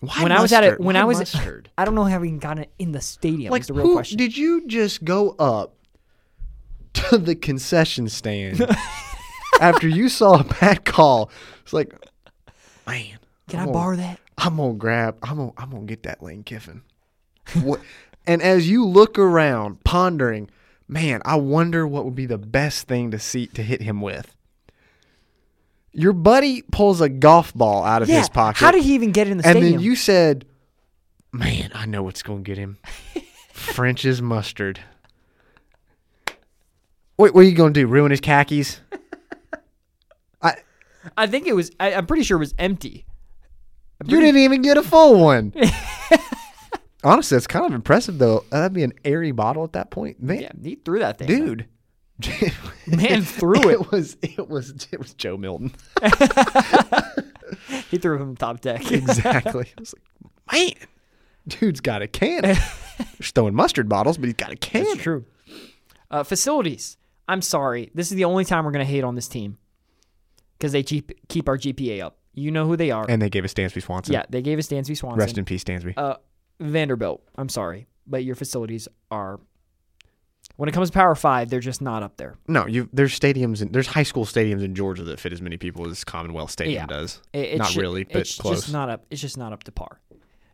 [0.00, 1.70] Why when I was at it, when Why I was, mustard?
[1.78, 3.50] I don't know how we got it in the stadium.
[3.50, 4.16] like is the real who, question.
[4.16, 5.74] did you just go up
[6.94, 8.64] to the concession stand
[9.60, 11.30] after you saw a bad call?
[11.62, 11.92] It's like,
[12.86, 13.18] man,
[13.48, 14.20] Can I'm I borrow that?
[14.38, 15.18] I'm gonna grab.
[15.22, 15.52] I'm gonna.
[15.58, 16.82] I'm gonna get that Lane Kiffin.
[17.62, 17.80] what?
[18.26, 20.48] And as you look around, pondering,
[20.88, 24.34] man, I wonder what would be the best thing to see to hit him with.
[25.92, 28.18] Your buddy pulls a golf ball out of Yeah.
[28.18, 28.58] his pocket.
[28.60, 29.66] How did he even get in the and stadium?
[29.66, 30.44] And then you said,
[31.32, 32.78] "Man, I know what's gonna get him.
[33.52, 34.80] French's mustard."
[37.16, 37.86] Wait, what are you gonna do?
[37.86, 38.80] Ruin his khakis?
[40.42, 40.54] I.
[41.16, 41.70] I think it was.
[41.80, 43.04] I, I'm pretty sure it was empty.
[44.06, 45.52] You didn't even get a full one.
[47.08, 48.44] Honestly, that's kind of impressive, though.
[48.50, 50.40] That'd be an airy bottle at that point, man.
[50.40, 51.66] Yeah, he threw that thing, dude.
[52.88, 53.80] Man threw it.
[53.80, 55.72] It was it was it was Joe Milton.
[57.90, 58.90] He threw him top deck.
[58.92, 59.66] exactly.
[59.76, 60.88] I was like, man,
[61.46, 62.56] dude's got a cannon.
[63.16, 64.88] He's throwing mustard bottles, but he's got a cannon.
[64.88, 65.24] That's true.
[66.10, 66.98] Uh, facilities.
[67.26, 67.90] I'm sorry.
[67.94, 69.56] This is the only time we're gonna hate on this team
[70.58, 72.18] because they keep keep our GPA up.
[72.34, 73.06] You know who they are.
[73.08, 74.12] And they gave us Dansby Swanson.
[74.12, 75.18] yeah, they gave us Dansby Swanson.
[75.18, 75.94] Rest in peace, Dansby.
[75.96, 76.16] uh,
[76.60, 77.22] Vanderbilt.
[77.36, 79.40] I'm sorry, but your facilities are.
[80.56, 82.34] When it comes to Power Five, they're just not up there.
[82.48, 82.88] no, you.
[82.92, 86.02] There's stadiums and there's high school stadiums in Georgia that fit as many people as
[86.02, 86.86] Commonwealth Stadium Yeah.
[86.86, 87.20] does.
[87.32, 88.62] It- Not ju- really, but it's close.
[88.62, 89.04] just not up.
[89.10, 90.00] It's just not up to par.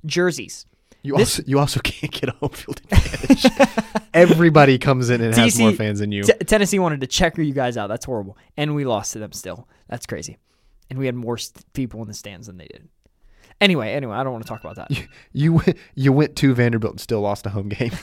[0.04, 0.66] Jerseys.
[1.02, 3.46] You This- also you also can't get a home field advantage.
[4.14, 6.22] Everybody comes in and has more fans than you.
[6.24, 7.88] T- Tennessee wanted to checker you guys out.
[7.88, 9.68] That's horrible, and we lost to them still.
[9.88, 10.36] That's crazy,
[10.90, 12.88] and we had more st- people in the stands than they did.
[13.60, 14.90] Anyway, anyway, I don't want to talk about that.
[15.32, 17.92] You went, you went to Vanderbilt and still lost a home game.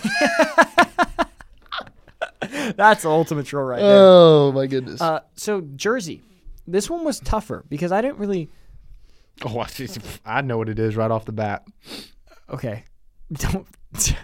[2.76, 3.98] That's the ultimate troll right there.
[4.00, 5.00] oh my goodness.
[5.02, 6.22] Uh, so Jersey,
[6.68, 8.50] this one was tougher because I didn't really.
[9.46, 9.68] oh, I,
[10.26, 11.66] I know what it is right off the bat.
[12.50, 12.84] Okay,
[13.34, 13.68] don't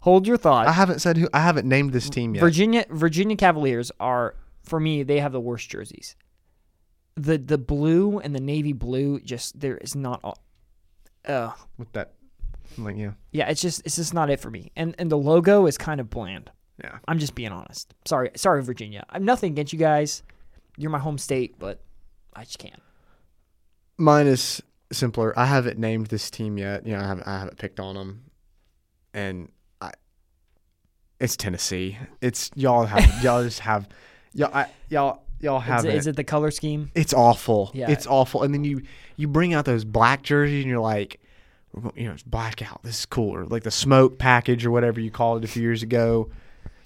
[0.00, 0.66] hold your thought.
[0.66, 1.28] I haven't said who.
[1.34, 2.40] I haven't named this team yet.
[2.40, 6.16] Virginia Virginia Cavaliers are for me they have the worst jerseys.
[7.16, 10.38] The the blue and the navy blue just there is not all
[11.26, 12.12] uh With that,
[12.78, 14.72] like yeah, yeah, it's just it's just not it for me.
[14.76, 16.50] And and the logo is kind of bland.
[16.82, 16.98] yeah.
[17.06, 17.94] I'm just being honest.
[18.04, 19.04] Sorry, sorry Virginia.
[19.10, 20.22] I'm nothing against you guys.
[20.76, 21.80] You're my home state, but
[22.34, 22.80] I just can't.
[23.98, 25.38] Mine is simpler.
[25.38, 26.86] I haven't named this team yet.
[26.86, 27.26] You know, I haven't.
[27.26, 28.24] I haven't picked on them,
[29.12, 29.50] and
[29.80, 29.92] I.
[31.20, 31.98] It's Tennessee.
[32.20, 33.88] It's y'all have y'all just have
[34.32, 36.90] y'all I, y'all y'all Is have it, is it the color scheme?
[36.94, 37.70] It's awful.
[37.74, 37.90] Yeah.
[37.90, 38.42] It's awful.
[38.42, 38.82] And then you
[39.16, 41.20] you bring out those black jerseys and you're like,
[41.94, 42.82] you know, it's blackout.
[42.82, 43.44] This is cooler.
[43.46, 46.30] Like the smoke package or whatever you called it a few years ago.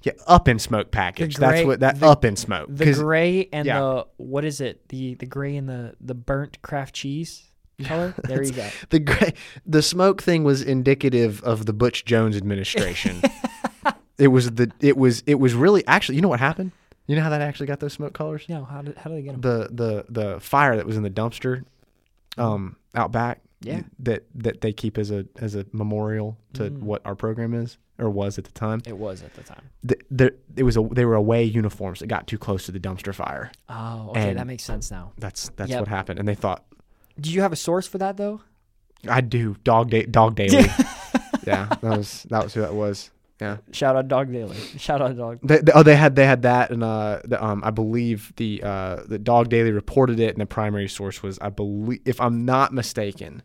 [0.02, 1.34] Yeah, up in smoke package.
[1.36, 2.68] gray- That's what that the- up in smoke.
[2.70, 3.80] The gray and yeah.
[3.80, 4.88] the what is it?
[4.88, 7.44] The the gray and the the burnt Kraft cheese
[7.84, 8.14] color.
[8.24, 8.68] There you go.
[8.90, 9.34] the gray,
[9.66, 13.20] the smoke thing was indicative of the Butch Jones administration.
[14.18, 16.16] it was the it was it was really actually.
[16.16, 16.70] You know what happened?
[17.06, 18.44] You know how that actually got those smoke colors?
[18.48, 19.40] No, how did how do they get them?
[19.40, 21.64] the the the fire that was in the dumpster
[22.38, 23.82] um out back Yeah.
[24.00, 26.80] that that they keep as a as a memorial to Mm.
[26.80, 29.62] what our program is or was at the time It was at the time.
[29.82, 32.80] the, the, it was a they were away uniforms that got too close to the
[32.80, 35.12] dumpster fire Oh, okay, And- that makes sense now.
[35.18, 35.80] that's that's Yep.
[35.80, 36.64] what happened and they thought
[37.18, 38.40] Do you have a source for that though?
[39.08, 40.64] i do dog day dog daily
[41.46, 43.10] yeah that was that was who that was
[43.40, 44.56] yeah Shout out Dog Daily.
[44.78, 45.40] Shout out Dog.
[45.42, 48.62] they, they- oh they had they had that and uh the, um i believe the
[48.62, 52.44] uh the dog daily reported it and the primary source was i believe if i'm
[52.44, 53.42] not mistaken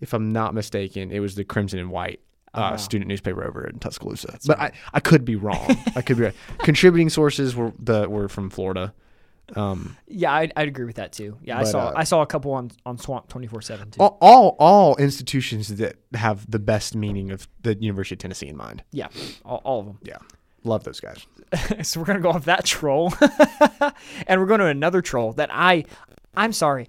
[0.00, 2.20] if i'm not mistaken it was the crimson and white
[2.54, 2.76] uh, Ah.
[2.76, 5.74] student newspaper over in Tuscaloosa, but I, I could be wrong.
[5.96, 6.34] I could be right.
[6.58, 8.92] contributing sources were the were from Florida,
[9.56, 11.36] Um, Yeah, I'd, I'd agree with that too.
[11.42, 14.00] Yeah, I saw uh, I saw a couple on on Swamp twenty four seven too.
[14.00, 18.56] all, all all institutions that have the best meaning of the University of Tennessee in
[18.56, 18.82] mind.
[18.92, 19.08] Yeah,
[19.44, 19.98] all, all of them.
[20.02, 20.18] Yeah,
[20.64, 21.26] love those guys.
[21.82, 23.12] so we're gonna go off that troll,
[24.26, 25.84] and we're going to another troll that I,
[26.34, 26.88] I'm sorry.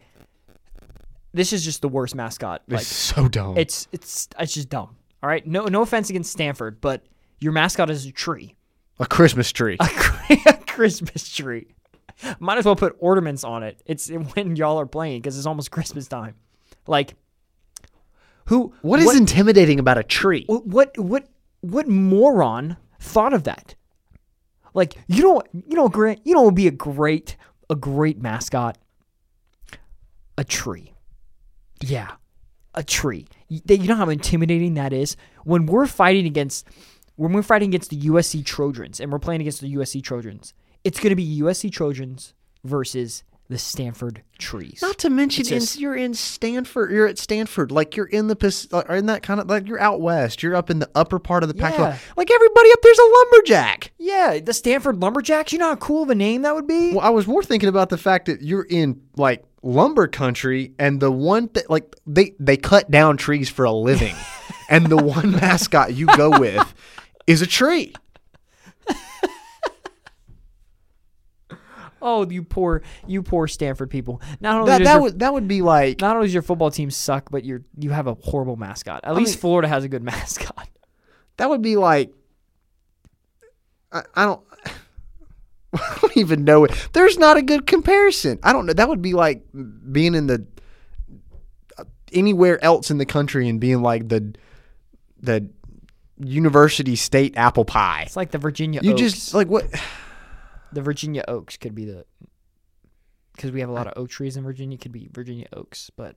[1.34, 2.62] This is just the worst mascot.
[2.68, 3.58] It's Like so dumb.
[3.58, 4.96] it's it's it's just dumb.
[5.22, 7.04] All right, no no offense against Stanford, but
[7.40, 8.56] your mascot is a tree,
[9.00, 9.78] a Christmas tree.
[9.80, 9.88] a
[10.68, 11.68] Christmas tree.
[12.40, 13.82] Might as well put ornaments on it.
[13.86, 16.36] It's when y'all are playing because it's almost Christmas time.
[16.88, 17.16] Like,
[18.48, 18.74] who?
[18.82, 20.46] what is intimidating about a tree?
[20.48, 21.28] Wh- what what
[21.62, 23.76] what moron thought of that?
[24.74, 27.36] Like you know you know Grant you know what would be a great
[27.70, 28.78] a great mascot
[30.38, 30.94] a tree.
[31.80, 32.12] Yeah.
[32.76, 33.28] A tree.
[33.50, 36.68] Y- they- You know how intimidating that is when we're fighting against
[37.16, 40.54] when we're fighting against the USC Trojans and we're playing against the USC Trojans.
[40.84, 44.80] It's going to be USC Trojans versus the Stanford Trees.
[44.82, 46.92] Not to mention, It's in, just- you're in Stanford.
[46.92, 47.72] You're at Stanford.
[47.72, 50.42] Like you're in the Pac- or uh, in that kind of like you're out west.
[50.42, 51.78] You're up in the upper part of the Pac-12.
[51.80, 51.98] Yeah.
[52.18, 53.92] Like everybody up there's a lumberjack.
[53.98, 55.52] yeah, the Stanford Lumberjacks.
[55.54, 56.92] You know how cool of a name that would be?
[56.94, 61.00] Well, I was more thinking about the fact that you're in like lumber country, and
[61.02, 64.16] the one that like they they cut down trees for a living,
[64.70, 66.74] and the one mascot you go with
[67.28, 67.94] is a tree.
[72.06, 74.22] Oh, you poor, you poor Stanford people.
[74.42, 76.44] Not only That does that your, would that would be like not only does your
[76.44, 79.02] football team suck, but you're you have a horrible mascot.
[79.04, 80.68] At least mean- Florida has a good mascot.
[81.38, 82.12] that would be like
[83.92, 84.42] I, I don't.
[85.74, 86.90] I don't even know it.
[86.94, 88.38] There's not a good comparison.
[88.44, 88.74] I don't know.
[88.74, 89.44] That would be like
[89.92, 90.46] being in the
[91.78, 94.36] uh, anywhere else in the country and being like the
[95.20, 95.50] the
[96.20, 98.04] university state apple pie.
[98.06, 98.82] It's like the Virginia.
[98.84, 99.02] You Oaks.
[99.02, 99.66] just like what?
[100.74, 102.06] The Virginia Oaks could be the
[103.36, 104.78] because we have a lot of oak trees in Virginia.
[104.78, 106.16] Could be Virginia Oaks, but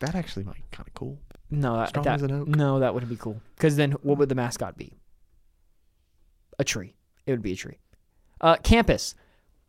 [0.00, 1.18] That actually might be kind of cool.
[1.50, 2.48] no, that, Strong that- as an oak.
[2.48, 3.40] no, that wouldn't be cool.
[3.56, 4.92] Because then, what would the mascot be?
[6.58, 6.94] A tree.
[7.26, 7.78] It would be a tree.
[8.40, 9.14] Uh, campus.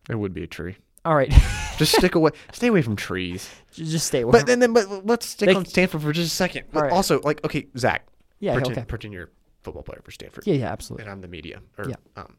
[0.09, 0.77] It would be a tree.
[1.05, 1.29] All right,
[1.77, 2.31] Just stick away.
[2.53, 3.49] Stay away from trees.
[3.73, 4.31] just stay away.
[4.33, 6.65] But then, then, but let's stick They- on Stanford for just a second.
[6.71, 8.07] But also, like, okay, Zach,
[8.39, 8.85] yeah, pretend, okay.
[8.85, 9.29] pretend you're a
[9.63, 11.03] football player for Stanford, Yeah, yeah, absolutely.
[11.05, 11.61] and I'm the media.
[11.77, 11.95] Or, Yeah.
[12.15, 12.37] um,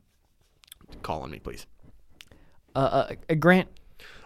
[1.02, 1.66] call on me, please.
[2.74, 3.68] Uh, uh, uh, Grant.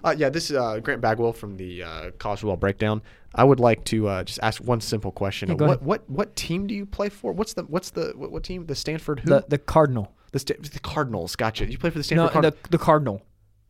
[0.05, 3.03] Uh, yeah, this is uh, Grant Bagwell from the uh, College Football Breakdown.
[3.35, 5.49] I would like to uh, just ask one simple question.
[5.49, 5.83] Yeah, what ahead.
[5.83, 7.33] what what team do you play for?
[7.33, 8.67] What's the what's the what, what team?
[8.67, 9.31] The Stanford who?
[9.31, 10.13] The the Cardinal.
[10.33, 11.35] the, Sta- the Cardinals.
[11.37, 11.71] Gotcha.
[11.71, 12.55] You play for the No, Stanford Cardinals.
[12.63, 13.23] the the Cardinal,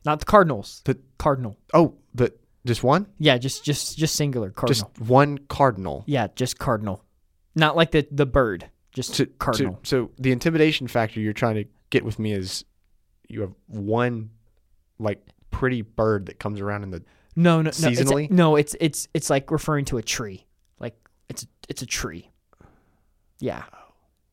[0.04, 0.82] not the Cardinals.
[0.84, 1.56] The- Cardinal.
[1.74, 2.32] oh, the
[2.66, 3.06] just one?
[3.18, 4.90] Yeah, just just just singular Cardinal.
[4.92, 6.04] Just one Cardinal.
[6.06, 7.02] yeah, just Cardinal.
[7.54, 8.68] Not like the the bird.
[8.92, 9.78] Just So, Cardinal.
[9.82, 12.64] So, so the intimidation factor you're trying to get with me is
[13.28, 14.30] you have one
[14.98, 17.02] like pretty bird that comes around in the
[17.34, 17.68] no, no, no.
[17.68, 18.30] It's seasonally?
[18.30, 20.46] no, it's it's it's like referring to a tree.
[20.80, 20.96] Like
[21.28, 22.30] it's it's a tree.
[23.40, 23.64] Yeah.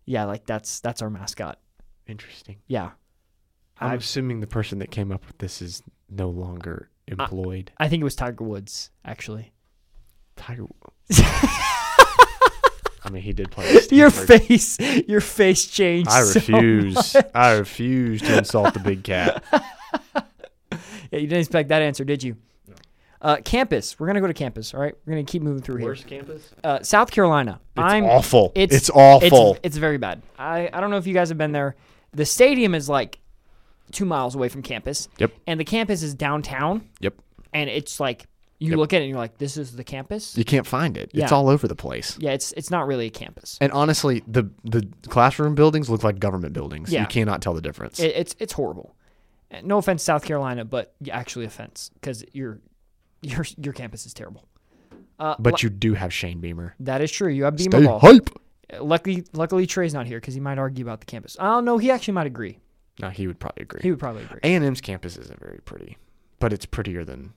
[0.05, 1.59] Yeah, like that's that's our mascot.
[2.07, 2.57] interesting.
[2.67, 2.91] Yeah.
[3.79, 7.71] I'm I've- assuming the person that came up with this is no longer employed.
[7.77, 9.51] I think it was Tiger Woods actually.
[10.35, 10.65] Tiger.
[13.05, 13.79] I mean, he did play.
[13.91, 16.09] Your face, your face changed.
[16.09, 16.95] I so refuse.
[17.15, 17.25] much.
[17.35, 19.43] I refuse to insult the big cat.
[21.11, 22.37] Yeah, you didn't expect that answer, did you?
[23.21, 23.99] Uh, campus.
[23.99, 24.73] We're gonna go to campus.
[24.73, 25.85] All right, we're gonna keep moving through here.
[25.85, 26.49] Where's campus?
[26.63, 27.59] Uh, South Carolina.
[27.77, 28.51] It's I'm awful.
[28.55, 29.51] it's- It's, awful.
[29.51, 30.23] It's, it's very bad.
[30.39, 31.75] I, I don't know if you guys have been there.
[32.13, 33.19] The stadium is like
[33.91, 35.07] two miles away from campus.
[35.19, 35.31] Yep.
[35.45, 36.89] And the campus is downtown.
[36.99, 37.13] Yep.
[37.53, 38.25] And it's like
[38.59, 38.77] you Yep.
[38.77, 40.37] look at it and you're like, this is the campus.
[40.37, 41.11] you can't find it.
[41.13, 42.17] It's all over the place.
[42.19, 43.57] Yeah, it's it's not really a campus.
[43.59, 46.91] And honestly, the the classroom buildings look like government buildings.
[46.91, 47.01] Yeah.
[47.01, 47.99] You cannot tell the difference.
[47.99, 48.95] It, it's it's horrible.
[49.63, 52.59] No offense, South Carolina, but actually offense because your
[53.21, 54.47] your your campus is terrible.
[55.19, 56.75] Uh, but you do have Shane Beamer.
[56.79, 57.29] that is true.
[57.29, 57.99] You have Beamer Stay ball.
[57.99, 58.29] hype.
[58.73, 61.37] Uh, Luckily, luckily Trey's not here because he might argue about the campus.
[61.39, 61.77] I don't know.
[61.77, 62.57] He actually might agree.
[62.99, 63.81] No, he would probably agree.
[63.83, 64.39] He would probably agree.
[64.43, 65.97] A and M's campus isn't very pretty,
[66.39, 67.33] but it's prettier than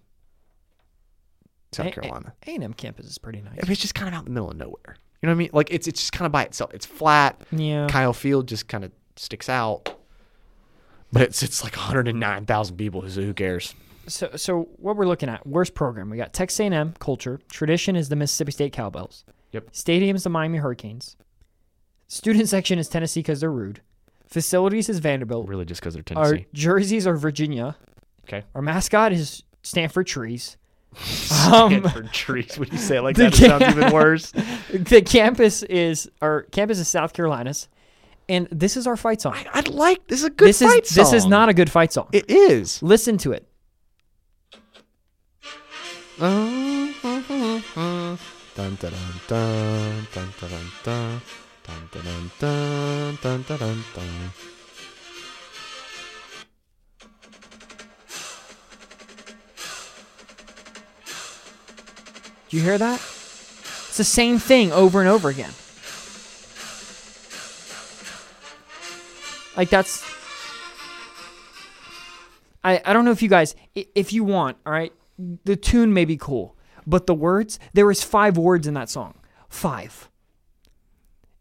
[1.72, 2.32] South A- A- Carolina.
[2.46, 3.52] A&M campus is pretty nice.
[3.62, 4.96] I mean, it's just kind of out in the middle of nowhere.
[5.22, 5.50] You know what I mean?
[5.52, 6.72] Like it's it's just kind of by itself.
[6.74, 7.40] It's flat.
[7.50, 7.86] Yeah.
[7.88, 9.94] Kyle Field just kind of sticks out.
[11.12, 13.08] But it's it's like 109,000 people.
[13.08, 13.74] So who cares?
[14.08, 16.10] So, so what we're looking at, worst program.
[16.10, 17.40] We got Texas A&M culture.
[17.50, 19.24] Tradition is the Mississippi State Cowbells.
[19.52, 19.68] Yep.
[19.72, 21.16] Stadium is the Miami Hurricanes.
[22.08, 23.80] Student section is Tennessee because they're rude.
[24.28, 25.48] Facilities is Vanderbilt.
[25.48, 26.46] Really, just because they're Our Tennessee.
[26.52, 27.76] jerseys are Virginia.
[28.24, 28.44] Okay.
[28.54, 30.56] Our mascot is Stanford Trees.
[31.52, 32.58] Um, Stanford trees.
[32.58, 34.32] When you say it like that, it sounds even worse.
[34.70, 37.68] the campus is our campus is South Carolina's,
[38.28, 39.36] And this is our fight song.
[39.52, 41.70] I, would like this is a good this fight is this is not a good
[41.70, 42.08] fight song.
[42.12, 42.82] It is.
[42.82, 43.46] Listen to it.
[62.48, 63.00] Do you hear that?
[63.00, 65.52] It's the same thing over and over again.
[69.56, 70.04] Like that's
[72.62, 74.92] I I don't know if you guys if you want, all right?
[75.44, 79.14] The tune may be cool, but the words, there is 5 words in that song.
[79.48, 80.10] 5.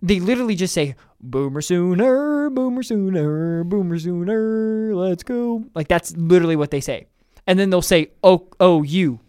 [0.01, 5.65] They literally just say boomer sooner, boomer sooner, boomer sooner, let's go.
[5.75, 7.07] Like that's literally what they say.
[7.45, 9.19] And then they'll say oh oh you,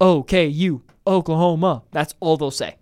[0.00, 1.82] okay you, Oklahoma.
[1.92, 2.76] That's all they'll say.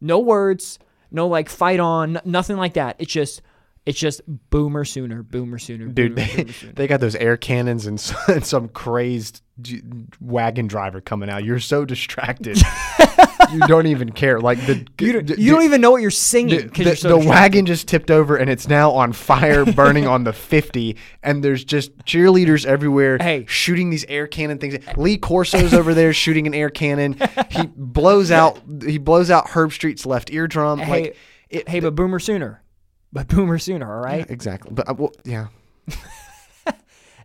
[0.00, 0.78] No words,
[1.10, 2.96] no like fight on, nothing like that.
[2.98, 3.42] It's just
[3.86, 4.20] it's just
[4.50, 6.72] boomer sooner, boomer sooner, Dude, boomer, they, boomer sooner.
[6.72, 9.42] they got those air cannons and some, and some crazed
[10.20, 11.44] wagon driver coming out.
[11.44, 12.58] You're so distracted.
[13.52, 14.40] you don't even care.
[14.40, 16.96] Like the you don't, d- you don't even know what you're singing the, the- you're
[16.96, 20.96] so the wagon just tipped over and it's now on fire, burning on the 50.
[21.22, 23.44] And there's just cheerleaders everywhere Hey.
[23.48, 24.76] shooting these air cannon things.
[24.96, 27.16] Lee Corso's over there shooting an air cannon.
[27.50, 28.60] He blows out.
[28.84, 30.78] He blows out Herbstreit's left eardrum.
[30.78, 31.16] Hey, like,
[31.48, 32.62] it, hey, but boomer sooner,
[33.12, 33.92] but boomer sooner.
[33.92, 34.28] All right.
[34.30, 34.72] exactly.
[34.74, 35.46] But uh, well, yeah,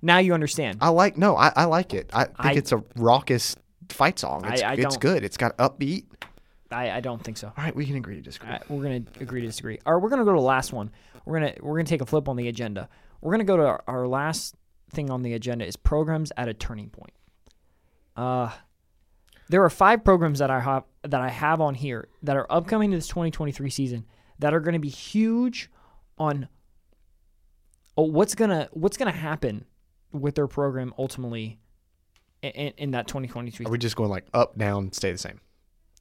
[0.03, 0.79] Now you understand.
[0.81, 1.15] I like.
[1.17, 2.09] No, I, I like it.
[2.13, 3.55] I think I- it's a raucous
[3.91, 4.45] fight song.
[4.45, 4.99] It's, I it's don't.
[4.99, 5.23] good.
[5.23, 6.05] It's got upbeat.
[6.71, 7.47] I, I don't think so.
[7.47, 8.49] All right, we can agree to disagree.
[8.49, 9.79] All right, we're gonna agree to disagree.
[9.85, 10.91] All right, we're gonna go to the last one.
[11.25, 12.89] We're gonna we're gonna take a flip on the agenda.
[13.19, 14.55] We're gonna go to our, our last
[14.91, 17.13] thing on the agenda is programs at a turning point.
[18.15, 18.51] Uh,
[19.49, 22.91] there are five programs that I have that I have on here that are upcoming
[22.91, 24.05] to this 2023 season
[24.39, 25.69] that are going to be huge
[26.17, 26.47] on
[27.97, 29.65] oh, what's gonna what's gonna happen
[30.11, 31.59] with their program ultimately
[32.41, 35.39] in, in, that 2023 Are we just going like up, down, stay the same?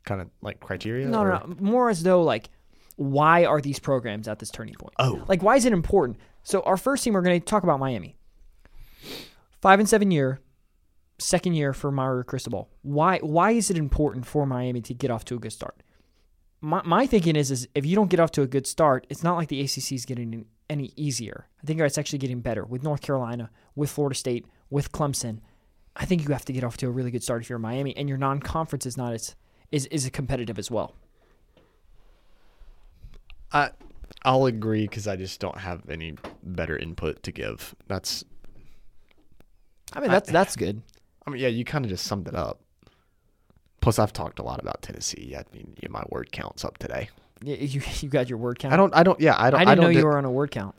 [0.05, 1.07] Kind of like criteria?
[1.07, 1.57] No, or- no, no.
[1.61, 2.51] More as though like,
[2.97, 4.95] why are these programs at this turning point?
[4.99, 5.25] Oh.
[5.29, 6.19] Like, why is it important?
[6.43, 8.17] So our first team, we're going to talk about Miami.
[9.61, 10.41] Five and seven year,
[11.19, 12.69] second year for Mario Cristobal.
[12.83, 13.19] Why?
[13.19, 15.83] Why is it important for Miami to get off to a good start?
[16.63, 19.23] My, my thinking is, is if you don't get off to a good start, it's
[19.23, 21.49] not like the ACC is getting any easier.
[21.63, 25.41] I think it's actually getting better with North Carolina, with Florida State, with Clemson.
[25.97, 27.63] I think you have to get off to a really good start if you're in
[27.63, 29.35] Miami, and your non-conference is not as
[29.73, 30.95] is is competitive as well.
[33.53, 33.71] I
[34.25, 37.75] I'll agree because I just don't have any better input to give.
[37.89, 38.25] That's
[39.93, 40.83] I mean, that's that's good.
[41.27, 42.61] I mean, yeah, you kind of just summed it up.
[43.81, 45.35] Plus, I've talked a lot about Tennessee.
[45.37, 47.09] I mean, yeah, my word count's up today.
[47.45, 48.75] Y- You you got your word count.
[48.75, 48.95] I don't.
[48.95, 49.21] I don't.
[49.21, 49.61] Yeah, I I don't.
[49.61, 49.93] I, didn't know don't.
[49.95, 50.75] you di- were on a word count.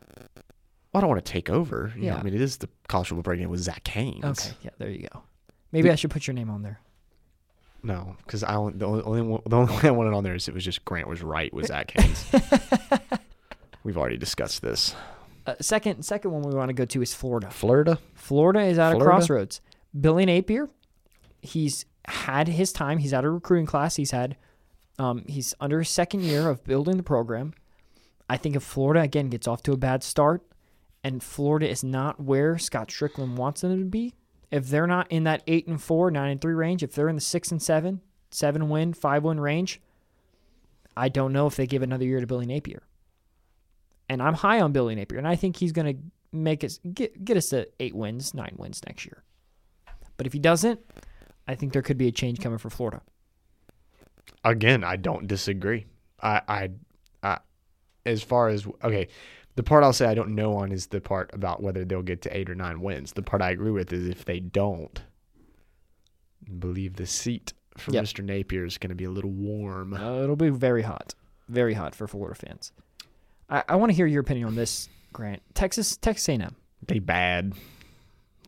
[0.94, 1.92] I don't want to take over.
[1.96, 2.16] You know, Yeah.
[2.18, 4.24] I mean, it is the college football break with Zach Haynes.
[4.24, 5.22] Okay, yeah, there you go.
[5.72, 6.80] Maybe I should put your name on there.
[7.82, 10.48] No, because I the only, only one, the only way I wanted on there is
[10.48, 12.26] it was just Grant was right with Zach Haynes.
[13.84, 14.94] We've already discussed this.
[15.46, 17.50] Uh, second second one we want to go to is Florida.
[17.50, 17.98] Florida.
[18.14, 19.60] Florida is at a crossroads.
[19.98, 20.68] Billy Napier,
[21.40, 22.98] he's had his time.
[22.98, 23.96] He's at a recruiting class.
[23.96, 24.36] He's had,
[24.98, 27.54] um, he's under his second year of building the program.
[28.30, 30.42] I think if Florida again gets off to a bad start,
[31.04, 34.14] and Florida is not where Scott Stricklin wants them to be,
[34.50, 37.14] if they're not in that eight and four, nine and three range, if they're in
[37.14, 38.00] the six and seven,
[38.30, 39.80] seven win, five win range,
[40.96, 42.82] I don't know if they give another year to Billy Napier.
[44.08, 47.24] And I'm high on Billy Napier, and I think he's going to make us get
[47.24, 49.22] get us to eight wins, nine wins next year.
[50.16, 50.80] But if he doesn't,
[51.48, 53.00] I think there could be a change coming for Florida.
[54.44, 55.86] Again, I don't disagree.
[56.20, 56.70] I, I,
[57.22, 57.38] I,
[58.04, 59.08] as far as okay,
[59.54, 62.22] the part I'll say I don't know on is the part about whether they'll get
[62.22, 63.12] to eight or nine wins.
[63.12, 65.02] The part I agree with is if they don't,
[66.58, 68.04] believe the seat for Yep.
[68.04, 68.24] Mr.
[68.24, 69.94] Napier is going to be a little warm.
[69.94, 71.14] Uh, it'll be very hot,
[71.48, 72.72] very hot for Florida fans.
[73.48, 75.42] I, I want to hear your opinion on this, Grant.
[75.54, 76.56] Texas, Texas A&M.
[76.86, 77.54] They bad.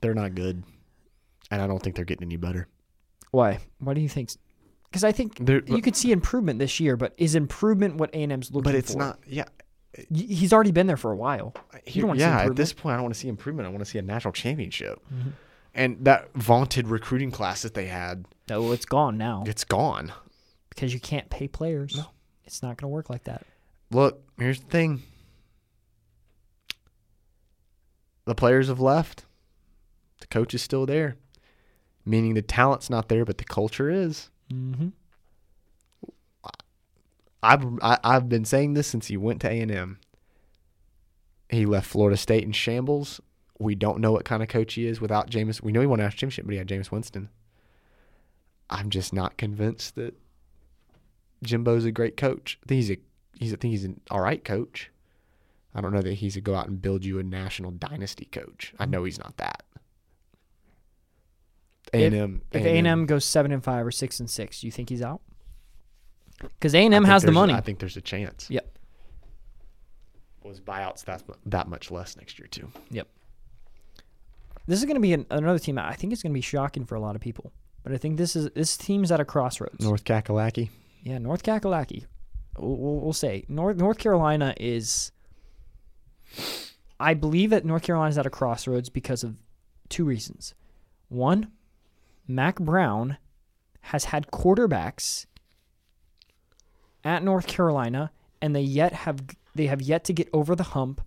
[0.01, 0.63] They're not good,
[1.51, 2.69] and I don't think they're getting any better.
[3.31, 3.61] Why?
[3.79, 4.31] Why do you think?
[4.85, 8.51] Because I think They're, you could see improvement this year, but is improvement what A&M's
[8.51, 8.63] looking for?
[8.63, 9.19] but it's not.
[9.27, 9.45] Yeah,
[10.12, 11.55] He's already been there for a while.
[11.84, 13.66] Here- don't wanna see yeah, at this point, I don't want to see improvement.
[13.66, 14.99] I want to see a national championship.
[15.12, 15.30] Mm-hmm.
[15.74, 20.12] And that vaunted recruiting class that they had, No, it's gone now it's gone.
[20.70, 21.97] because you can't pay players.
[21.97, 22.07] No.
[22.45, 23.45] It's not going to work like that.
[23.90, 25.03] Look, here's the thing.
[28.26, 29.24] The players have left.
[30.20, 31.16] The coach is still there.
[32.07, 34.30] Meaning the talent's not there, but the culture is.
[34.53, 34.88] Mm-hmm.
[37.45, 39.99] I've I, I've been saying this since he went to A and M.
[41.49, 43.20] He left Florida State in shambles.
[43.59, 45.62] We don't know what kind of coach he is without Jameis.
[45.62, 47.28] We know he won a championship, but he had Jameis Winston.
[48.70, 50.14] I'm just not convinced that
[51.45, 52.59] Jimbo's a great coach.
[52.64, 52.97] I think he's a
[53.38, 54.90] he's I think he's an all right coach.
[55.74, 58.72] I don't know that he's a go out and build you a national dynasty coach.
[58.78, 59.64] I know he's not that.
[61.92, 62.42] A and M.
[62.53, 64.88] If A and M goes seven and five or six and six, do you think
[64.88, 65.20] he's out?
[66.49, 67.53] Because A and M has the money.
[67.53, 68.49] I think there's a chance.
[68.51, 68.78] Yep.
[70.42, 72.68] Was buyouts that that much less next year too?
[72.90, 73.09] Yep.
[74.66, 75.78] This is going to be an, another team.
[75.78, 78.16] I think it's going to be shocking for a lot of people, but I think
[78.18, 79.84] this is this team's at a crossroads.
[79.84, 80.70] North Kakalaki.
[81.03, 82.05] Yeah, North Kakalaki.
[82.59, 85.12] We'll, we'll, we'll say North North Carolina is.
[87.01, 89.36] I believe that North Carolina is at a crossroads because of
[89.88, 90.55] two reasons.
[91.09, 91.53] One,
[92.26, 93.18] Mack Brown
[93.80, 95.26] has had quarterbacks
[97.05, 99.21] at North Carolina, and they yet have
[99.55, 101.01] they have yet to get over the hump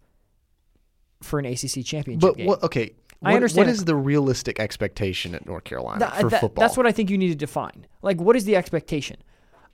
[1.21, 2.45] for an ACC championship But game.
[2.47, 2.63] what?
[2.63, 2.91] Okay,
[3.23, 6.61] I understand What is the realistic expectation at North Carolina Th- for that- football?
[6.61, 7.87] That's what I think you need to define.
[8.01, 9.17] Like, what is the expectation?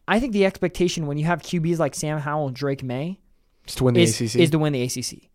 [0.07, 3.19] I think the expectation when you have QBs like Sam Howell and Drake Maye
[3.67, 4.35] Is to win the is, ACC.
[4.41, 5.29] is to win the ACC.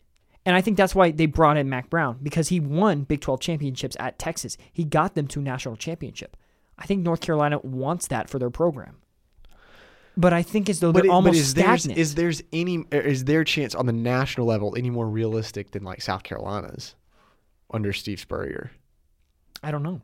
[0.47, 3.41] And I think that's why they brought in Mack Brown because he won Big 12
[3.41, 4.57] championships at Texas.
[4.73, 6.37] He got them to a national championship.
[6.79, 8.97] I think North Carolina wants that for their program.
[10.19, 11.99] But I think as though but, they're it- almost but is there's stagnant.
[11.99, 15.85] is there's any er, is their chance on the national level any more realistic than
[15.85, 16.95] like South Carolina's
[17.73, 18.73] under Steve Spurrier?
[19.63, 20.03] I don't know.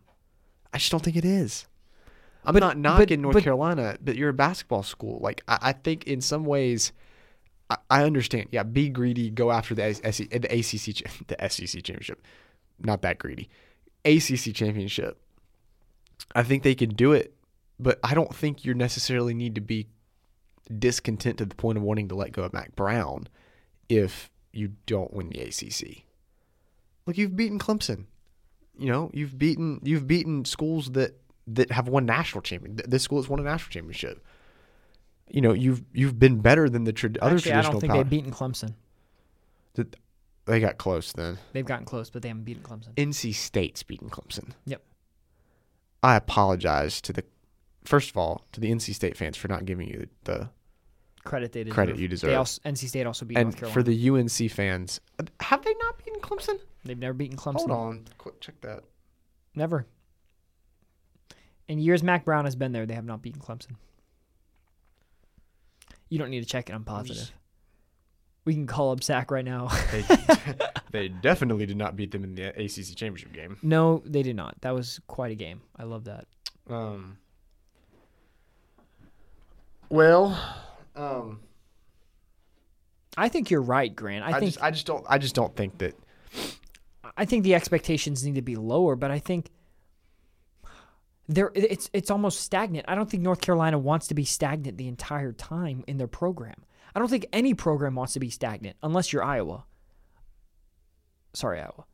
[0.73, 1.67] I just don't think it is.
[2.45, 5.19] I'm But- not but- knocking North but- Carolina, but you're a basketball school.
[5.21, 6.93] Like I, I think in some ways,
[7.69, 8.49] I, I understand.
[8.53, 12.23] Yeah, be greedy, go after the SEC, the ACC, the SEC championship.
[12.79, 13.49] Not that greedy.
[14.05, 15.19] ACC championship.
[16.37, 17.35] I think they can do it,
[17.81, 19.89] but I don't think you necessarily need to be
[20.79, 23.29] discontent to the point of wanting to let go of Mack Brown
[23.89, 26.05] if you don't win the ACC.
[27.07, 28.07] Look, you've beaten Clemson.
[28.79, 32.81] You know, you've beaten you've beaten schools that that have won national champion.
[32.87, 34.25] This school has won a national championship.
[35.29, 37.93] You know, you've you've been better than the tra- other Actually, I traditional don't think
[37.93, 38.03] power.
[38.05, 38.75] they've beaten Clemson.
[39.75, 39.97] That-
[40.47, 41.39] they got close then.
[41.55, 42.95] They've gotten close, but they haven't beaten Clemson.
[42.97, 44.51] NC State's beaten Clemson.
[44.67, 44.83] Yep.
[46.03, 47.25] I apologize to the
[47.83, 50.51] first of all to the NC State fans for not giving you the
[51.25, 51.75] Credit they deserve.
[51.75, 52.31] Credit you deserve.
[52.31, 53.73] They also, NC State also beat and North Carolina.
[53.75, 55.01] for the UNC fans.
[55.41, 56.59] Have they not beaten Clemson?
[56.85, 57.55] They've never beaten Clemson.
[57.67, 58.85] Hold on, quick check that.
[59.55, 59.87] Never.
[61.67, 63.77] In years Mack Brown has been there, they have not beaten Clemson.
[66.11, 66.75] You don't need to check it.
[66.75, 67.17] I'm positive.
[67.17, 67.33] just-
[68.45, 69.69] We can call up Zach right now.
[69.91, 70.05] They
[70.91, 73.57] they definitely did not beat them in the ACC championship game.
[73.63, 74.61] no, they did not.
[74.61, 75.63] That was quite a game.
[75.79, 76.27] I love that.
[76.69, 77.17] Um.
[79.89, 80.39] Well,
[80.97, 81.41] um,
[83.17, 84.25] I think you're right, Grant.
[84.25, 85.95] I, I, think just I just don't I just don't think that
[87.17, 89.51] I think the expectations need to be lower, but I think
[91.29, 92.87] there it's it's almost stagnant.
[92.89, 96.65] I don't think North Carolina wants to be stagnant the entire time in their program.
[96.95, 99.65] I don't think any program wants to be stagnant unless you're Iowa.
[101.33, 101.85] Sorry, Iowa.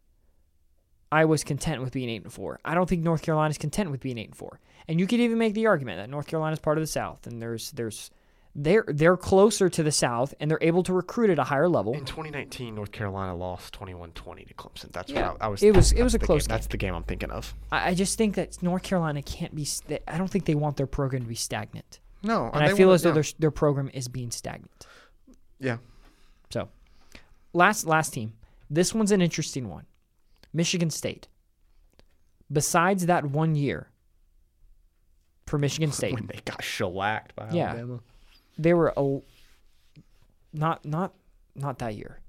[1.12, 2.60] Iowa's content with being eight and four.
[2.64, 4.60] I don't think North Carolina's content with being eight and four.
[4.86, 7.40] And you could even make the argument that North Carolina's part of the South, and
[7.40, 8.10] there's there's
[8.54, 11.94] they're they're closer to the South, and they're able to recruit at a higher level.
[11.94, 14.90] in 2019 North Carolina lost 21-20 to Clemson.
[14.92, 15.32] That's Yeah.
[15.32, 15.62] what I, I was.
[15.62, 16.48] It was- it was a close game.
[16.48, 16.56] game.
[16.56, 17.54] That's the game I'm thinking of.
[17.70, 19.66] I I just think that North Carolina can't be.
[20.08, 23.02] I don't think they want their program to be stagnant, No, and I feel as
[23.02, 24.86] though their their program is being stagnant.
[25.60, 25.78] yeah.
[26.50, 26.68] So,
[27.52, 28.32] last last team.
[28.68, 29.86] This one's an interesting one.
[30.52, 31.28] Michigan State.
[32.52, 33.90] Besides that one year
[35.46, 37.68] for Michigan State, when they got shellacked by Yeah.
[37.70, 38.00] Alabama.
[38.62, 39.20] They were a
[40.52, 41.14] not not
[41.54, 42.20] not that year.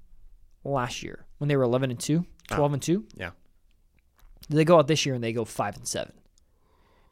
[0.64, 3.04] Last year when they were 11 and 2, 12 and 2.
[3.16, 3.30] Yeah.
[4.48, 6.12] They go out this year and they go 5 and 7.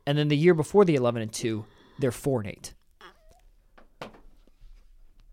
[0.07, 1.65] And then the year before the 11 and 2,
[1.99, 2.75] they're 4 and 8.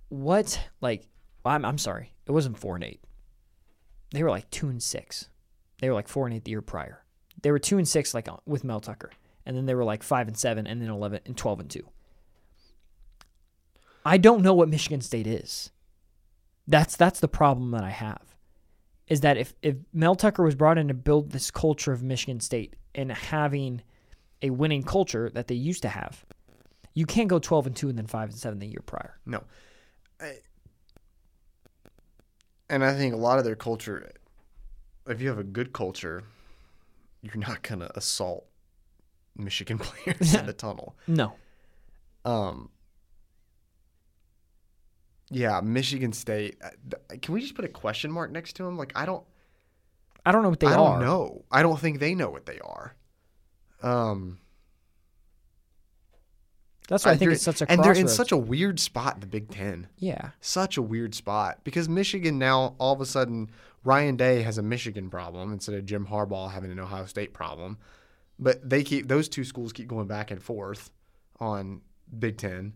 [0.09, 1.05] What like
[1.45, 2.13] I'm I'm sorry.
[2.25, 3.01] It wasn't 4 and 8.
[4.11, 5.29] They were like 2 and 6.
[5.79, 7.03] They were like 4 and 8 the year prior.
[7.41, 9.11] They were 2 and 6 like uh, with Mel Tucker.
[9.45, 11.87] And then they were like 5 and 7 and then 11 and 12 and 2.
[14.07, 15.69] I don't know what Michigan State is.
[16.65, 18.37] That's that's the problem that I have.
[19.09, 22.39] Is that if if Mel Tucker was brought in to build this culture of Michigan
[22.39, 23.81] State and having
[24.41, 26.25] a winning culture that they used to have,
[26.93, 29.19] you can't go 12 and 2 and then 5 and 7 the year prior.
[29.25, 29.43] No.
[30.21, 30.35] I,
[32.69, 34.09] and I think a lot of their culture,
[35.05, 36.23] if you have a good culture,
[37.21, 38.45] you're not going to assault
[39.35, 40.95] Michigan players in the tunnel.
[41.07, 41.33] No.
[42.23, 42.69] Um,
[45.29, 46.57] yeah, Michigan State.
[46.63, 46.69] uh,
[47.21, 48.77] Can we just put a question mark next to them?
[48.77, 49.23] Like I don't.
[50.25, 50.99] I don't know what they I are.
[50.99, 51.45] don't know.
[51.51, 52.95] I don't think they know what they are.
[53.81, 54.39] Um,
[56.89, 59.19] That's why I, think it's such a and they're in such a weird spot in
[59.21, 59.87] the Big Ten.
[59.97, 60.31] yeah.
[60.41, 63.49] Such a weird spot because Michigan now all of a sudden
[63.83, 67.77] Ryan Day has a Michigan problem instead of Jim Harbaugh having an Ohio State problem.
[68.39, 70.91] But they keep those two schools keep going back and forth
[71.39, 71.81] on
[72.19, 72.73] Big Ten.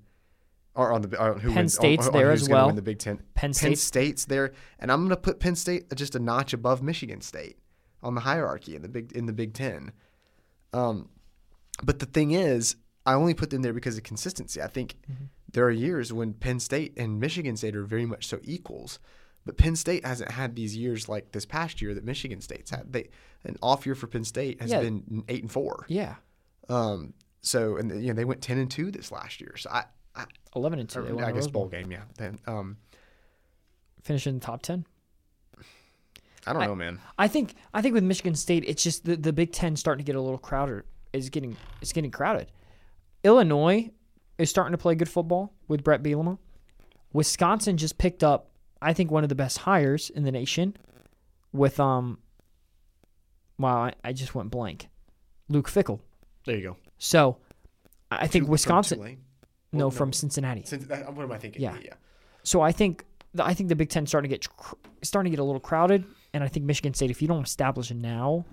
[0.74, 2.68] Or on the or who Penn wins, State's on, on there as well.
[2.68, 3.18] Win the Big Ten.
[3.18, 6.54] Penn Penn State's State's there, and I'm going to put Penn State just a notch
[6.54, 7.58] above Michigan State
[8.02, 9.92] on the hierarchy in the big in the Big Ten.
[10.74, 11.10] Um,
[11.84, 14.62] but the thing is, I only put them there because of consistency.
[14.62, 15.26] I think Mm-hmm.
[15.52, 19.00] there are years when Penn State and Michigan State are very much so equals,
[19.46, 22.94] but Penn State hasn't had these years like this past year that Michigan State's had.
[22.94, 23.10] They
[23.44, 24.80] an off year for Penn State has Yeah.
[24.80, 25.86] been eight and four.
[25.90, 26.16] yeah.
[26.70, 29.58] Um, so and you know they went ten and two this last year.
[29.58, 29.84] So I,
[30.16, 31.02] I, Eleven and two.
[31.04, 31.68] They won I guess Bowl.
[31.68, 32.02] game, yeah.
[32.18, 32.78] Then um,
[34.04, 34.86] Finish in the top ten.
[36.48, 37.00] I don't I- know, man.
[37.18, 40.08] I think I think with Michigan State, it's just the, the Big Ten starting to
[40.10, 40.84] get a little crowded.
[41.14, 42.48] Is getting it's getting crowded.
[43.24, 43.92] Illinois
[44.38, 46.38] is starting to play good football with Bret Bielema.
[47.14, 48.50] Wisconsin just picked up,
[48.82, 50.76] I think, one of the best hires in the nation
[51.54, 52.18] with um.
[53.60, 54.88] Wow, I, I just went blank.
[55.50, 56.00] Luke Fickell.
[56.46, 56.78] There you go.
[56.98, 57.38] So,
[58.10, 59.18] I think Two- Wisconsin.
[59.72, 59.80] Tulane?
[59.80, 60.64] No, Well, from Cincinnati.
[60.66, 61.62] Since that, what am I thinking?
[61.62, 61.78] Yeah.
[61.82, 61.94] yeah.
[62.44, 64.48] So I think the, I think the Big Ten starting to get
[65.04, 67.92] starting to get a little crowded, and I think Michigan State, if you don't establish
[67.92, 68.46] it now,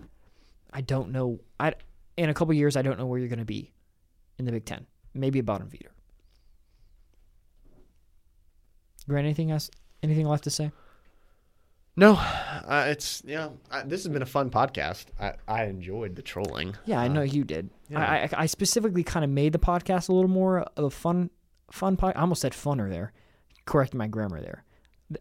[0.72, 1.40] I don't know.
[1.58, 1.74] I
[2.16, 3.72] in a couple years, I don't know where you're going to be
[4.38, 4.86] in the Big Ten.
[5.14, 5.90] Maybe a bottom feeder.
[9.08, 9.70] Grant, anything else?
[10.02, 10.70] Anything left to say?
[11.98, 13.48] No, uh, it's yeah.
[13.70, 15.06] I, this has been a fun podcast.
[15.20, 16.76] I, I enjoyed the trolling.
[16.84, 17.70] Yeah, I Uh, know you did.
[17.90, 17.98] yeah.
[18.00, 21.30] I, I I specifically kind of made the podcast a little more of a fun
[21.72, 22.12] fun pod.
[22.14, 23.12] I almost said funner there.
[23.66, 24.64] Correct my grammar there.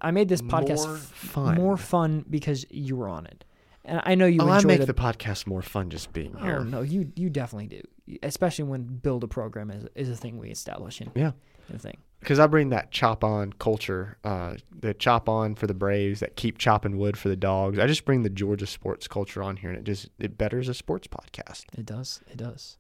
[0.02, 1.56] I made this podcast More fun.
[1.56, 3.44] more fun because you were on it,
[3.86, 6.44] and I know you Oh, I make the the podcast more fun just being Oh
[6.44, 6.60] here.
[6.60, 7.68] no, you you definitely
[8.08, 11.32] do, especially when build a program is is a thing we establish in Yeah.
[11.70, 11.98] In a thing.
[12.20, 16.36] Because I bring that chop on culture, uh, the chop on for the Braves, that
[16.36, 17.78] keep chopping wood for the dogs.
[17.78, 20.74] I just bring the Georgia sports culture on here, and it just it betters a
[20.74, 21.66] sports podcast.
[21.78, 22.78] It does, it does.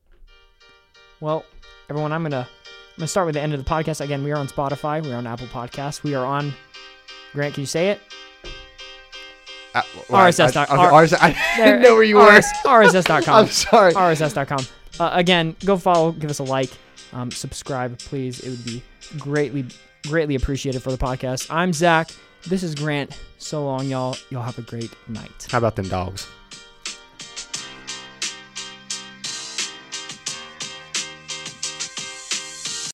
[1.19, 1.45] Well,
[1.89, 4.01] everyone, I'm gonna I'm gonna start with the end of the podcast.
[4.01, 6.53] Again, we are on Spotify, we are on Apple Podcasts, we are on.
[7.33, 8.01] Grant, can you say it?
[9.75, 12.27] Uh, RSS dot- I, I, I, I didn't know where you were.
[12.27, 13.33] RS, RSS.com.
[13.35, 13.93] I'm sorry.
[13.93, 14.65] RSS.com.
[14.99, 16.71] Uh, again, go follow, give us a like,
[17.13, 18.39] um, subscribe, please.
[18.39, 18.83] It would be
[19.17, 19.65] greatly,
[20.07, 21.47] greatly appreciated for the podcast.
[21.49, 22.11] I'm Zach.
[22.47, 23.17] This is Grant.
[23.37, 24.15] So long, y'all.
[24.29, 25.47] Y'all have a great night.
[25.49, 26.27] How about them dogs?